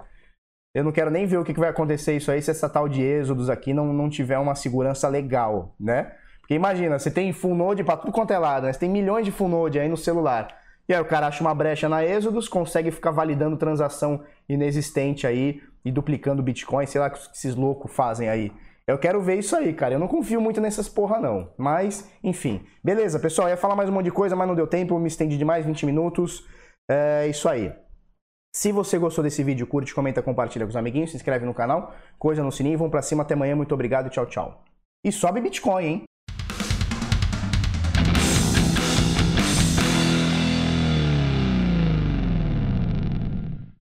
Eu 0.75 0.84
não 0.84 0.91
quero 0.91 1.10
nem 1.10 1.25
ver 1.25 1.38
o 1.38 1.43
que 1.43 1.60
vai 1.60 1.69
acontecer 1.69 2.15
isso 2.15 2.30
aí 2.30 2.39
se 2.39 2.51
essa 2.51 2.69
tal 2.69 2.88
de 2.88 3.01
êxodos 3.01 3.49
aqui 3.49 3.73
não, 3.73 3.91
não 3.91 4.12
tiver 4.12 4.38
uma 4.38 4.53
segurança 4.53 5.08
legal, 5.08 5.73
né? 5.80 6.12
Porque 6.39 6.53
imagina, 6.53 6.99
você 6.99 7.10
tem 7.10 7.34
full 7.34 7.56
node 7.56 7.84
para 7.84 7.97
tudo 7.97 8.12
quanto 8.12 8.32
é 8.32 8.38
lado, 8.38 8.67
né? 8.67 8.73
Você 8.73 8.80
tem 8.80 8.89
milhões 8.89 9.25
de 9.25 9.32
full 9.32 9.49
node 9.49 9.80
aí 9.80 9.89
no 9.89 9.97
celular. 9.97 10.47
E 10.88 10.93
aí 10.93 11.01
o 11.01 11.06
cara 11.06 11.25
acha 11.25 11.41
uma 11.41 11.56
brecha 11.56 11.89
na 11.89 12.06
Êxodos, 12.06 12.47
consegue 12.47 12.91
ficar 12.91 13.10
validando 13.10 13.58
transação 13.58 14.23
inexistente 14.47 15.25
aí 15.25 15.62
e 15.84 15.91
duplicando 15.91 16.43
Bitcoin, 16.43 16.86
sei 16.86 17.01
lá 17.01 17.08
o 17.08 17.12
que 17.12 17.17
esses 17.34 17.56
loucos 17.56 17.91
fazem 17.91 18.30
aí. 18.30 18.51
Eu 18.88 18.97
quero 18.97 19.21
ver 19.21 19.38
isso 19.38 19.56
aí, 19.56 19.73
cara. 19.73 19.95
Eu 19.95 20.00
não 20.00 20.08
confio 20.08 20.39
muito 20.39 20.62
nessas 20.62 20.88
porra, 20.88 21.19
não. 21.19 21.54
Mas, 21.58 22.10
enfim. 22.23 22.65
Beleza, 22.82 23.19
pessoal. 23.19 23.47
Eu 23.47 23.52
ia 23.52 23.58
falar 23.58 23.76
mais 23.76 23.89
um 23.89 23.93
monte 23.93 24.06
de 24.06 24.12
coisa, 24.12 24.36
mas 24.36 24.47
não 24.47 24.56
deu 24.56 24.65
tempo. 24.65 24.97
Me 24.97 25.08
estendi 25.08 25.38
demais, 25.38 25.65
20 25.65 25.86
minutos. 25.86 26.47
É 26.89 27.28
isso 27.28 27.50
aí. 27.50 27.73
Se 28.56 28.71
você 28.71 28.97
gostou 28.97 29.23
desse 29.23 29.43
vídeo, 29.43 29.67
curte, 29.67 29.93
comenta, 29.93 30.21
compartilha 30.21 30.65
com 30.65 30.69
os 30.69 30.76
amiguinhos, 30.76 31.12
se 31.12 31.17
inscreve 31.17 31.45
no 31.45 31.54
canal, 31.54 31.93
coisa 32.17 32.41
no 32.41 32.52
sininho, 32.52 32.78
vamos 32.78 32.89
pra 32.89 33.04
cima, 33.04 33.21
até 33.21 33.36
amanhã, 33.36 33.56
muito 33.56 33.71
obrigado, 33.71 34.10
tchau, 34.10 34.26
tchau. 34.26 34.63
E 35.06 35.12
sobe 35.12 35.41
Bitcoin, 35.41 35.86
hein? 35.86 36.04